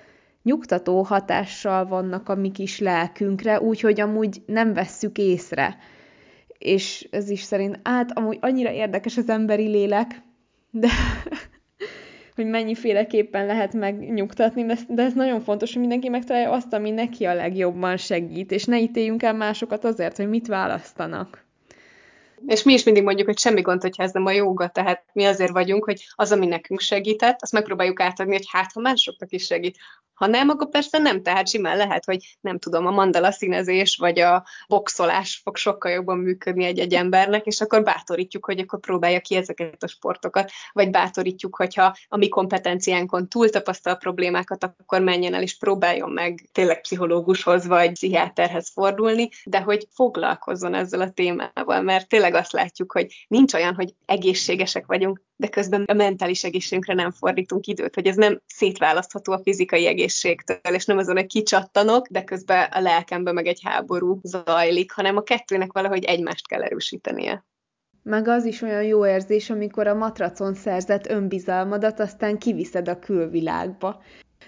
nyugtató 0.42 1.02
hatással 1.02 1.87
vannak 1.87 2.28
a 2.28 2.35
mi 2.35 2.50
kis 2.50 2.78
lelkünkre, 2.78 3.61
úgyhogy 3.61 4.00
amúgy 4.00 4.42
nem 4.46 4.72
vesszük 4.72 5.18
észre. 5.18 5.76
És 6.59 7.09
ez 7.11 7.30
is 7.30 7.42
szerint, 7.42 7.78
át 7.83 8.18
amúgy 8.18 8.38
annyira 8.40 8.70
érdekes 8.70 9.16
az 9.16 9.28
emberi 9.28 9.66
lélek, 9.66 10.22
de 10.70 10.88
hogy 12.35 12.47
mennyiféleképpen 12.47 13.47
lehet 13.47 13.73
megnyugtatni, 13.73 14.64
de, 14.64 14.79
de 14.88 15.03
ez 15.03 15.12
nagyon 15.12 15.40
fontos, 15.40 15.70
hogy 15.73 15.81
mindenki 15.81 16.09
megtalálja 16.09 16.51
azt, 16.51 16.73
ami 16.73 16.90
neki 16.90 17.25
a 17.25 17.35
legjobban 17.35 17.97
segít, 17.97 18.53
és 18.53 18.64
ne 18.64 18.81
ítéljünk 18.81 19.23
el 19.23 19.35
másokat 19.35 19.85
azért, 19.85 20.16
hogy 20.16 20.29
mit 20.29 20.47
választanak. 20.47 21.43
És 22.47 22.62
mi 22.62 22.73
is 22.73 22.85
mindig 22.85 23.03
mondjuk, 23.03 23.27
hogy 23.27 23.38
semmi 23.38 23.61
gond, 23.61 23.81
hogyha 23.81 24.03
ez 24.03 24.12
nem 24.12 24.27
a 24.27 24.31
joga, 24.31 24.68
tehát 24.68 25.05
mi 25.12 25.25
azért 25.25 25.53
vagyunk, 25.53 25.85
hogy 25.85 26.05
az, 26.14 26.33
ami 26.33 26.47
nekünk 26.47 26.81
segített, 26.81 27.42
azt 27.42 27.53
megpróbáljuk 27.53 28.01
átadni, 28.01 28.33
hogy 28.33 28.47
hát, 28.49 28.73
ha 28.73 28.81
másoknak 28.81 29.33
is 29.33 29.44
segít. 29.44 29.77
Ha 30.14 30.27
nem, 30.27 30.49
akkor 30.49 30.68
persze 30.68 30.99
nem, 30.99 31.23
tehát 31.23 31.49
simán 31.49 31.77
lehet, 31.77 32.05
hogy 32.05 32.37
nem 32.40 32.59
tudom, 32.59 32.87
a 32.87 32.90
mandala 32.90 33.31
színezés 33.31 33.97
vagy 33.97 34.18
a 34.18 34.44
boxolás 34.68 35.40
fog 35.42 35.57
sokkal 35.57 35.92
jobban 35.92 36.18
működni 36.18 36.64
egy-egy 36.64 36.94
embernek, 36.94 37.47
és 37.47 37.61
akkor 37.61 37.83
bátorítjuk, 37.83 38.44
hogy 38.44 38.59
akkor 38.59 38.81
próbálja 38.81 39.20
ki 39.20 39.35
ezeket 39.35 39.83
a 39.83 39.87
sportokat, 39.87 40.51
vagy 40.73 40.90
bátorítjuk, 40.90 41.57
hogyha 41.57 41.97
a 42.09 42.16
mi 42.16 42.29
kompetenciánkon 42.29 43.29
túl 43.29 43.51
tapasztal 43.51 43.97
problémákat, 43.97 44.64
akkor 44.64 45.01
menjen 45.01 45.35
el 45.35 45.42
és 45.42 45.57
próbáljon 45.57 46.11
meg 46.11 46.49
tényleg 46.53 46.81
pszichológushoz 46.81 47.66
vagy 47.66 47.92
pszichiáterhez 47.92 48.70
fordulni, 48.73 49.29
de 49.44 49.61
hogy 49.61 49.87
foglalkozzon 49.90 50.75
ezzel 50.75 51.01
a 51.01 51.11
témával, 51.11 51.81
mert 51.81 52.09
tényleg 52.09 52.23
azt 52.32 52.52
látjuk, 52.52 52.92
hogy 52.92 53.26
nincs 53.28 53.54
olyan, 53.54 53.74
hogy 53.74 53.94
egészségesek 54.06 54.87
vagyunk, 54.87 55.22
de 55.37 55.48
közben 55.48 55.82
a 55.82 55.92
mentális 55.92 56.44
egészségünkre 56.44 56.94
nem 56.94 57.10
fordítunk 57.10 57.66
időt, 57.66 57.94
hogy 57.94 58.06
ez 58.06 58.16
nem 58.16 58.40
szétválasztható 58.46 59.32
a 59.32 59.40
fizikai 59.42 59.87
egészségtől, 59.87 60.74
és 60.74 60.84
nem 60.84 60.98
azon, 60.98 61.16
hogy 61.16 61.26
kicsattanok, 61.26 62.08
de 62.08 62.24
közben 62.24 62.68
a 62.70 62.80
lelkemben 62.80 63.34
meg 63.34 63.46
egy 63.46 63.60
háború 63.62 64.20
zajlik, 64.22 64.92
hanem 64.92 65.16
a 65.16 65.22
kettőnek 65.22 65.72
valahogy 65.72 66.04
egymást 66.04 66.48
kell 66.48 66.62
erősítenie. 66.62 67.44
Meg 68.02 68.28
az 68.28 68.44
is 68.44 68.62
olyan 68.62 68.82
jó 68.82 69.06
érzés, 69.06 69.50
amikor 69.50 69.87
a 69.87 69.94
matracon 69.94 70.54
szerzett 70.54 71.06
önbizalmadat 71.06 72.00
aztán 72.00 72.38
kiviszed 72.38 72.88
a 72.88 72.98
külvilágba. 72.98 74.02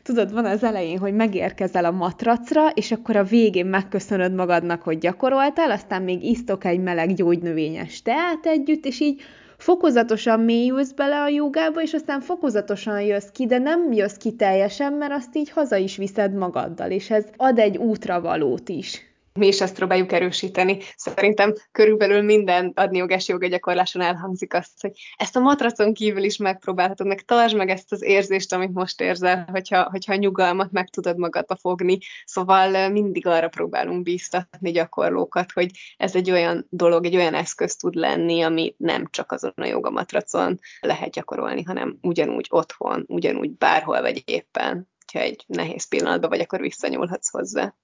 Tudod, 0.07 0.33
van 0.33 0.45
az 0.45 0.65
elején, 0.65 0.99
hogy 0.99 1.15
megérkezel 1.15 1.85
a 1.85 1.91
matracra, 1.91 2.71
és 2.71 2.93
akkor 2.93 3.17
a 3.17 3.25
végén 3.25 3.67
megköszönöd 3.67 4.35
magadnak, 4.35 4.83
hogy 4.83 4.99
gyakoroltál, 4.99 5.71
aztán 5.71 6.03
még 6.03 6.25
isztok 6.25 6.65
egy 6.65 6.81
meleg 6.81 7.15
gyógynövényes 7.15 8.03
teát 8.03 8.47
együtt, 8.47 8.85
és 8.85 9.01
így 9.01 9.21
fokozatosan 9.57 10.41
mélyülsz 10.41 10.93
bele 10.93 11.21
a 11.21 11.29
jogába, 11.29 11.83
és 11.83 11.95
aztán 11.95 12.21
fokozatosan 12.21 13.01
jössz 13.01 13.29
ki, 13.33 13.47
de 13.47 13.59
nem 13.59 13.93
jössz 13.93 14.17
ki 14.17 14.33
teljesen, 14.33 14.93
mert 14.93 15.13
azt 15.13 15.37
így 15.37 15.51
haza 15.51 15.77
is 15.77 15.97
viszed 15.97 16.35
magaddal, 16.35 16.91
és 16.91 17.11
ez 17.11 17.25
ad 17.37 17.59
egy 17.59 17.77
útravalót 17.77 18.69
is 18.69 19.06
mi 19.37 19.47
is 19.47 19.61
ezt 19.61 19.75
próbáljuk 19.75 20.13
erősíteni. 20.13 20.79
Szerintem 20.97 21.55
körülbelül 21.73 22.23
minden 22.23 22.73
adniogás 22.75 23.29
joga 23.29 23.47
gyakorláson 23.47 24.03
elhangzik 24.03 24.55
azt, 24.55 24.81
hogy 24.81 24.93
ezt 25.17 25.37
a 25.37 25.41
matracon 25.41 25.95
kívül 25.95 26.23
is 26.23 26.37
megpróbálhatod, 26.37 27.07
meg 27.07 27.21
tartsd 27.21 27.57
meg 27.57 27.69
ezt 27.69 27.93
az 27.93 28.03
érzést, 28.03 28.53
amit 28.53 28.73
most 28.73 29.01
érzel, 29.01 29.49
hogyha, 29.51 29.83
hogyha 29.91 30.13
a 30.13 30.17
nyugalmat 30.17 30.73
meg 30.73 30.89
tudod 30.89 31.19
magadba 31.19 31.57
fogni. 31.57 31.99
Szóval 32.25 32.89
mindig 32.89 33.27
arra 33.27 33.49
próbálunk 33.49 34.03
bíztatni 34.03 34.71
gyakorlókat, 34.71 35.53
hogy 35.53 35.71
ez 35.97 36.15
egy 36.15 36.31
olyan 36.31 36.67
dolog, 36.71 37.05
egy 37.05 37.17
olyan 37.17 37.35
eszköz 37.35 37.77
tud 37.77 37.95
lenni, 37.95 38.43
ami 38.43 38.75
nem 38.79 39.07
csak 39.11 39.33
azon 39.33 39.53
a 39.57 39.67
joga 39.67 39.91
matracon 39.91 40.59
lehet 40.81 41.11
gyakorolni, 41.11 41.63
hanem 41.63 41.99
ugyanúgy 42.03 42.47
otthon, 42.51 43.05
ugyanúgy 43.09 43.51
bárhol 43.51 44.01
vagy 44.01 44.23
éppen. 44.25 44.89
Ha 45.13 45.19
egy 45.19 45.45
nehéz 45.47 45.89
pillanatban 45.89 46.31
vagy, 46.31 46.41
akkor 46.41 46.61
visszanyúlhatsz 46.61 47.31
hozzá 47.31 47.75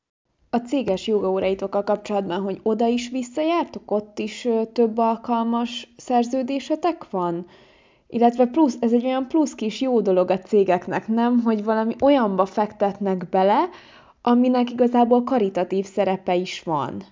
a 0.55 0.59
céges 0.59 1.07
jogaóraitokkal 1.07 1.85
kapcsolatban, 1.85 2.41
hogy 2.41 2.61
oda 2.62 2.87
is 2.87 3.09
visszajártok, 3.09 3.91
ott 3.91 4.19
is 4.19 4.49
több 4.73 4.99
alkalmas 4.99 5.93
szerződésetek 5.97 7.11
van? 7.11 7.47
Illetve 8.09 8.47
plusz, 8.47 8.77
ez 8.81 8.93
egy 8.93 9.05
olyan 9.05 9.29
plusz 9.29 9.55
kis 9.55 9.81
jó 9.81 10.01
dolog 10.01 10.31
a 10.31 10.38
cégeknek, 10.38 11.09
nem? 11.09 11.41
Hogy 11.41 11.65
valami 11.65 11.95
olyanba 12.01 12.47
fektetnek 12.47 13.29
bele, 13.29 13.69
aminek 14.23 14.71
igazából 14.71 15.25
karitatív 15.25 15.85
szerepe 15.85 16.35
is 16.35 16.62
van. 16.62 17.05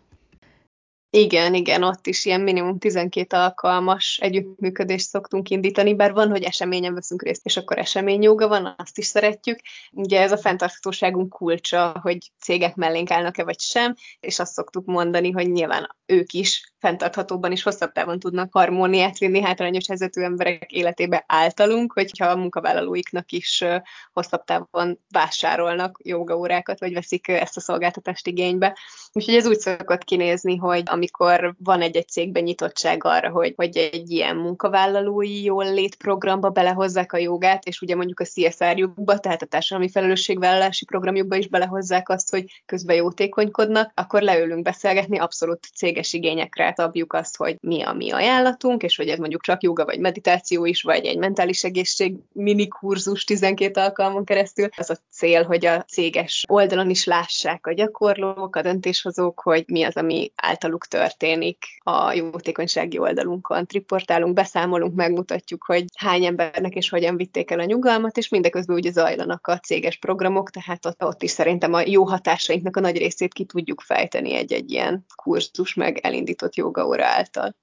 Igen, 1.13 1.55
igen, 1.55 1.83
ott 1.83 2.07
is 2.07 2.25
ilyen 2.25 2.41
minimum 2.41 2.79
12 2.79 3.37
alkalmas 3.37 4.19
együttműködést 4.23 5.09
szoktunk 5.09 5.51
indítani, 5.51 5.95
bár 5.95 6.13
van, 6.13 6.31
hogy 6.31 6.43
eseményen 6.43 6.95
veszünk 6.95 7.23
részt, 7.23 7.45
és 7.45 7.57
akkor 7.57 7.79
eseményjoga 7.79 8.49
van, 8.49 8.75
azt 8.79 8.99
is 8.99 9.07
szeretjük. 9.07 9.59
Ugye 9.93 10.21
ez 10.21 10.33
a 10.33 10.39
fenntarthatóságunk 10.39 11.29
kulcsa, 11.29 11.99
hogy 12.03 12.19
cégek 12.41 12.75
mellénk 12.75 13.11
állnak-e 13.11 13.45
vagy 13.45 13.61
sem, 13.61 13.95
és 14.21 14.39
azt 14.39 14.53
szoktuk 14.53 14.87
mondani, 14.87 15.31
hogy 15.31 15.51
nyilván 15.51 15.97
ők 16.07 16.33
is 16.33 16.73
fenntarthatóban 16.79 17.53
és 17.53 17.63
hosszabb 17.63 17.93
távon 17.93 18.19
tudnak 18.19 18.53
harmóniát 18.53 19.19
vinni 19.19 19.41
hátrányos 19.41 19.87
helyzetű 19.87 20.23
emberek 20.23 20.73
életébe 20.73 21.25
általunk, 21.27 21.93
hogyha 21.93 22.27
a 22.27 22.37
munkavállalóiknak 22.37 23.33
is 23.33 23.65
hosszabb 24.13 24.45
távon 24.45 24.99
vásárolnak 25.09 26.01
jogaórákat, 26.03 26.81
vagy 26.81 26.93
veszik 26.93 27.29
ezt 27.29 27.57
a 27.57 27.61
szolgáltatást 27.61 28.27
igénybe. 28.27 28.79
Úgyhogy 29.13 29.35
ez 29.35 29.47
úgy 29.47 29.59
szokott 29.59 30.05
kinézni, 30.05 30.57
hogy 30.57 30.83
amikor 31.01 31.55
van 31.59 31.81
egy-egy 31.81 32.09
cégben 32.09 32.43
nyitottság 32.43 33.05
arra, 33.05 33.31
hogy, 33.31 33.53
hogy 33.57 33.77
egy 33.77 34.11
ilyen 34.11 34.37
munkavállalói 34.37 35.43
jól 35.43 35.73
létprogramba 35.73 36.51
belehozzák 36.51 37.13
a 37.13 37.17
jogát, 37.17 37.67
és 37.67 37.81
ugye 37.81 37.95
mondjuk 37.95 38.21
a 38.21 38.25
CSR-jukba, 38.25 39.19
tehát 39.19 39.43
a 39.43 39.47
társadalmi 39.47 39.91
felelősségvállalási 39.91 40.85
programjukba 40.85 41.37
is 41.37 41.49
belehozzák 41.49 42.09
azt, 42.09 42.31
hogy 42.31 42.63
közben 42.67 42.97
jótékonykodnak, 42.97 43.93
akkor 43.95 44.23
leülünk 44.23 44.63
beszélgetni 44.63 45.19
abszolút 45.19 45.67
céges 45.75 46.13
igényekre 46.13 46.75
szabjuk 46.77 47.13
azt, 47.13 47.37
hogy 47.37 47.57
mi 47.61 47.83
a 47.83 47.93
mi 47.93 48.11
ajánlatunk, 48.11 48.83
és 48.83 48.97
hogy 48.97 49.09
ez 49.09 49.19
mondjuk 49.19 49.43
csak 49.43 49.63
joga 49.63 49.85
vagy 49.85 49.99
meditáció 49.99 50.65
is, 50.65 50.83
vagy 50.83 51.05
egy 51.05 51.19
mentális 51.19 51.65
egészség 51.65 52.15
mini 52.33 52.69
kurzus 52.69 53.25
12 53.25 53.81
alkalmon 53.81 54.25
keresztül. 54.25 54.69
Az 54.77 54.91
a 54.91 54.97
cél, 55.11 55.43
hogy 55.45 55.67
a 55.67 55.83
céges 55.83 56.45
oldalon 56.49 56.91
is 56.91 57.05
lássák 57.05 57.67
a 57.67 57.73
gyakorlók, 57.73 58.57
a 58.57 58.63
döntéshozók, 58.63 59.41
hogy 59.41 59.65
mi 59.67 59.83
az, 59.83 59.97
ami 59.97 60.33
általuk 60.37 60.87
történik 60.91 61.57
a 61.79 62.13
jótékonysági 62.13 62.99
oldalunkon. 62.99 63.67
Triportálunk, 63.67 64.35
beszámolunk, 64.35 64.95
megmutatjuk, 64.95 65.65
hogy 65.65 65.85
hány 65.97 66.25
embernek 66.25 66.75
és 66.75 66.89
hogyan 66.89 67.17
vitték 67.17 67.51
el 67.51 67.61
a 67.61 67.65
nyugalmat, 67.65 68.17
és 68.17 68.29
mindeközben 68.29 68.77
ugye 68.77 68.91
zajlanak 68.91 69.47
a 69.47 69.59
céges 69.59 69.97
programok, 69.97 70.51
tehát 70.51 70.87
ott, 70.87 71.05
ott 71.05 71.23
is 71.23 71.31
szerintem 71.31 71.73
a 71.73 71.81
jó 71.81 72.05
hatásainknak 72.05 72.77
a 72.77 72.81
nagy 72.81 72.97
részét 72.97 73.33
ki 73.33 73.45
tudjuk 73.45 73.81
fejteni 73.81 74.35
egy-egy 74.35 74.71
ilyen 74.71 75.05
kurzus 75.15 75.75
meg 75.75 75.99
elindított 75.99 76.55
jogaóra 76.55 77.05
által. 77.05 77.55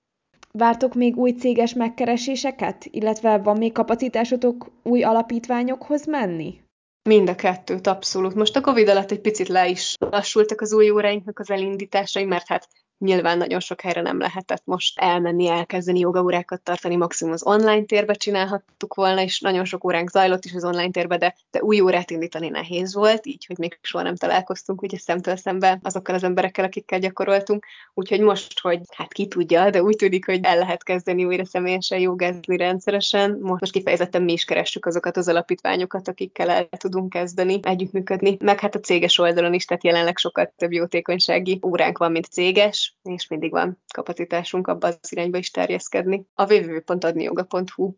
Vártok 0.51 0.93
még 0.93 1.17
új 1.17 1.31
céges 1.31 1.73
megkereséseket, 1.73 2.85
illetve 2.85 3.37
van 3.37 3.57
még 3.57 3.71
kapacitásotok 3.71 4.71
új 4.83 5.03
alapítványokhoz 5.03 6.05
menni? 6.05 6.61
Mind 7.07 7.29
a 7.29 7.35
kettőt, 7.35 7.87
abszolút. 7.87 8.35
Most 8.35 8.55
a 8.55 8.61
Covid 8.61 8.87
alatt 8.87 9.11
egy 9.11 9.21
picit 9.21 9.47
le 9.47 9.67
is 9.67 9.95
lassultak 9.99 10.61
az 10.61 10.73
új 10.73 10.89
óráinknak 10.89 11.39
az 11.39 11.49
elindításai, 11.49 12.23
mert 12.25 12.47
hát 12.47 12.67
Nyilván 12.99 13.37
nagyon 13.37 13.59
sok 13.59 13.81
helyre 13.81 14.01
nem 14.01 14.19
lehetett 14.19 14.61
most 14.65 14.99
elmenni, 14.99 15.47
elkezdeni 15.47 15.99
jogaórákat 15.99 16.61
tartani, 16.61 16.95
maximum 16.95 17.33
az 17.33 17.45
online 17.45 17.83
térbe 17.83 18.13
csinálhattuk 18.13 18.93
volna, 18.93 19.21
és 19.21 19.39
nagyon 19.39 19.65
sok 19.65 19.83
óránk 19.83 20.09
zajlott 20.09 20.45
is 20.45 20.53
az 20.53 20.63
online 20.63 20.91
térbe, 20.91 21.17
de, 21.17 21.35
de 21.51 21.61
új 21.61 21.81
órát 21.81 22.11
indítani 22.11 22.49
nehéz 22.49 22.93
volt, 22.93 23.25
így, 23.25 23.45
hogy 23.45 23.57
még 23.57 23.79
soha 23.81 24.03
nem 24.03 24.15
találkoztunk 24.15 24.81
ugye 24.81 24.97
szemtől 24.97 25.35
szembe 25.35 25.79
azokkal 25.81 26.15
az 26.15 26.23
emberekkel, 26.23 26.65
akikkel 26.65 26.99
gyakoroltunk. 26.99 27.65
Úgyhogy 27.93 28.19
most, 28.19 28.59
hogy 28.59 28.79
hát 28.95 29.13
ki 29.13 29.27
tudja, 29.27 29.69
de 29.69 29.83
úgy 29.83 29.95
tűnik, 29.95 30.25
hogy 30.25 30.39
el 30.43 30.57
lehet 30.57 30.83
kezdeni 30.83 31.25
újra 31.25 31.45
személyesen 31.45 31.99
jogázni 31.99 32.57
rendszeresen. 32.57 33.37
Most 33.41 33.71
kifejezetten 33.71 34.21
mi 34.21 34.31
is 34.31 34.45
keressük 34.45 34.85
azokat 34.85 35.17
az 35.17 35.27
alapítványokat, 35.27 36.07
akikkel 36.07 36.49
el 36.49 36.67
tudunk 36.77 37.09
kezdeni 37.09 37.59
együttműködni. 37.63 38.37
Meg 38.39 38.59
hát 38.59 38.75
a 38.75 38.79
céges 38.79 39.17
oldalon 39.17 39.53
is, 39.53 39.65
tehát 39.65 39.83
jelenleg 39.83 40.17
sokkal 40.17 40.53
több 40.55 40.71
jótékonysági 40.71 41.59
óránk 41.63 41.97
van, 41.97 42.11
mint 42.11 42.25
céges, 42.25 42.86
és 43.03 43.27
mindig 43.27 43.51
van 43.51 43.83
kapacitásunk 43.93 44.67
abban 44.67 44.93
az 45.01 45.11
irányba 45.11 45.37
is 45.37 45.51
terjeszkedni. 45.51 46.25
A 46.33 46.53
www.adniyoga.hu 46.53 47.93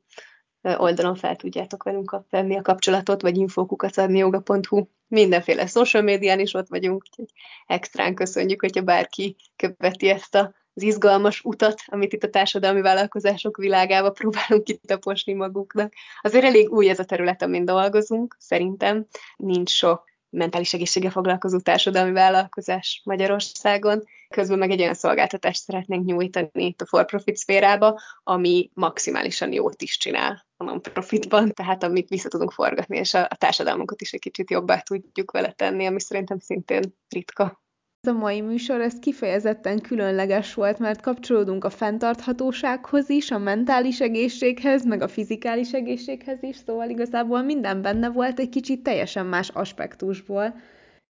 oldalon 0.62 1.16
fel 1.16 1.36
tudjátok 1.36 1.84
velünk 1.84 2.22
venni 2.30 2.58
a 2.58 2.62
kapcsolatot, 2.62 3.22
vagy 3.22 3.38
infókukat 3.38 3.98
adniyoga.hu. 3.98 4.86
Mindenféle 5.08 5.66
social 5.66 6.04
médián 6.04 6.40
is 6.40 6.54
ott 6.54 6.68
vagyunk, 6.68 7.02
úgyhogy 7.02 7.32
extrán 7.66 8.16
köszönjük, 8.16 8.62
hogyha 8.62 8.82
bárki 8.82 9.36
követi 9.56 10.10
ezt 10.10 10.36
a 10.36 10.58
az 10.74 10.86
izgalmas 10.86 11.42
utat, 11.44 11.82
amit 11.86 12.14
itt 12.14 12.24
a 12.24 12.30
társadalmi 12.30 12.82
vállalkozások 12.82 13.58
világába 13.58 14.10
próbálunk 14.10 14.64
kitaposni 14.64 15.34
maguknak. 15.34 15.94
Azért 16.22 16.46
elég 16.46 16.72
új 16.72 16.90
ez 16.90 17.00
a 17.00 17.06
terület, 17.06 17.42
amin 17.42 17.66
dolgozunk, 17.66 18.36
szerintem. 18.40 19.06
Nincs 19.38 19.70
sok 19.70 20.04
mentális 20.30 20.74
egészséggel 20.74 21.12
foglalkozó 21.12 21.60
társadalmi 21.60 22.12
vállalkozás 22.12 23.02
Magyarországon, 23.06 24.04
közben 24.30 24.58
meg 24.58 24.72
egy 24.72 24.82
olyan 24.82 24.94
szolgáltatást 24.94 25.64
szeretnénk 25.64 26.06
nyújtani 26.06 26.50
itt 26.54 26.82
a 26.82 26.86
for-profit 26.86 27.38
szférába, 27.38 28.00
ami 28.24 28.70
maximálisan 28.74 29.54
jót 29.54 29.82
is 29.82 29.98
csinál 29.98 30.46
a 30.58 30.64
non-profitban, 30.64 31.54
tehát 31.54 31.84
amit 31.84 32.10
vissza 32.10 32.30
tudunk 32.30 32.52
forgatni, 32.52 32.98
és 32.98 33.14
a, 33.14 33.24
a 33.30 33.36
társadalmunkat 33.36 34.02
is 34.02 34.14
egy 34.14 34.20
kicsit 34.20 34.50
jobbá 34.50 34.80
tudjuk 34.80 35.32
vele 35.32 35.52
tenni, 35.52 35.86
ami 35.86 36.00
szerintem 36.00 36.40
szintén 36.40 36.96
ritka. 37.10 37.62
A 38.10 38.14
mai 38.14 38.42
műsor, 38.42 38.82
ez 38.82 38.94
kifejezetten 39.00 39.80
különleges 39.82 40.54
volt, 40.54 40.80
mert 40.80 41.02
kapcsolódunk 41.02 41.64
a 41.64 41.70
fenntarthatósághoz 41.70 43.10
is, 43.10 43.32
a 43.32 43.38
mentális 43.38 44.02
egészséghez, 44.02 44.86
meg 44.86 45.02
a 45.02 45.08
fizikális 45.08 45.72
egészséghez 45.72 46.38
is, 46.42 46.56
szóval 46.66 46.90
igazából 46.90 47.42
minden 47.42 47.82
benne 47.82 48.10
volt 48.10 48.40
egy 48.40 48.50
kicsit 48.50 48.84
teljesen 48.84 49.26
más 49.26 49.50
aspektusból. 49.50 50.54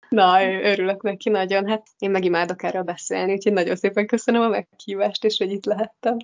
Na, 0.08 0.44
örülök 0.62 1.02
neki 1.02 1.28
nagyon, 1.28 1.68
hát 1.68 1.86
én 1.98 2.10
megimádok 2.10 2.62
erről 2.62 2.82
beszélni, 2.82 3.32
úgyhogy 3.32 3.52
nagyon 3.52 3.76
szépen 3.76 4.06
köszönöm 4.06 4.42
a 4.42 4.48
meghívást, 4.48 5.24
és 5.24 5.38
hogy 5.38 5.52
itt 5.52 5.64
lehettem. 5.64 6.16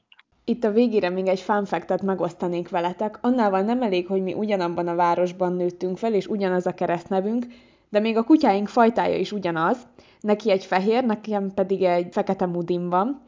Itt 0.44 0.64
a 0.64 0.70
végére 0.70 1.08
még 1.08 1.26
egy 1.26 1.40
fanfektet 1.40 2.02
megosztanék 2.02 2.68
veletek. 2.68 3.18
Annával 3.20 3.60
nem 3.60 3.82
elég, 3.82 4.06
hogy 4.06 4.22
mi 4.22 4.32
ugyanabban 4.32 4.88
a 4.88 4.94
városban 4.94 5.52
nőttünk 5.52 5.98
fel, 5.98 6.14
és 6.14 6.26
ugyanaz 6.26 6.66
a 6.66 6.74
keresztnevünk, 6.74 7.46
de 7.90 8.00
még 8.00 8.16
a 8.16 8.22
kutyáink 8.22 8.68
fajtája 8.68 9.16
is 9.16 9.32
ugyanaz, 9.32 9.78
neki 10.20 10.50
egy 10.50 10.64
fehér, 10.64 11.04
nekem 11.04 11.50
pedig 11.54 11.82
egy 11.82 12.06
fekete 12.10 12.46
mudim 12.46 12.88
van. 12.88 13.22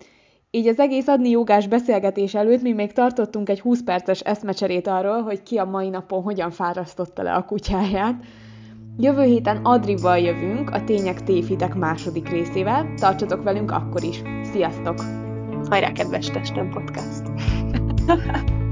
Így 0.51 0.67
az 0.67 0.79
egész 0.79 1.07
adni 1.07 1.29
jogás 1.29 1.67
beszélgetés 1.67 2.35
előtt 2.35 2.63
mi 2.63 2.73
még 2.73 2.93
tartottunk 2.93 3.49
egy 3.49 3.61
20 3.61 3.83
perces 3.83 4.21
eszmecserét 4.21 4.87
arról, 4.87 5.23
hogy 5.23 5.43
ki 5.43 5.57
a 5.57 5.65
mai 5.65 5.89
napon 5.89 6.23
hogyan 6.23 6.51
fárasztotta 6.51 7.23
le 7.23 7.35
a 7.35 7.45
kutyáját. 7.45 8.25
Jövő 8.99 9.23
héten 9.23 9.65
Adrival 9.65 10.19
jövünk 10.19 10.71
a 10.71 10.85
Tények 10.85 11.23
Tévhitek 11.23 11.75
második 11.75 12.29
részével. 12.29 12.95
Tartsatok 12.95 13.43
velünk 13.43 13.71
akkor 13.71 14.03
is. 14.03 14.23
Sziasztok! 14.43 15.01
Hajrá, 15.69 15.93
kedves 15.93 16.27
testem 16.27 16.71
podcast! 16.71 17.23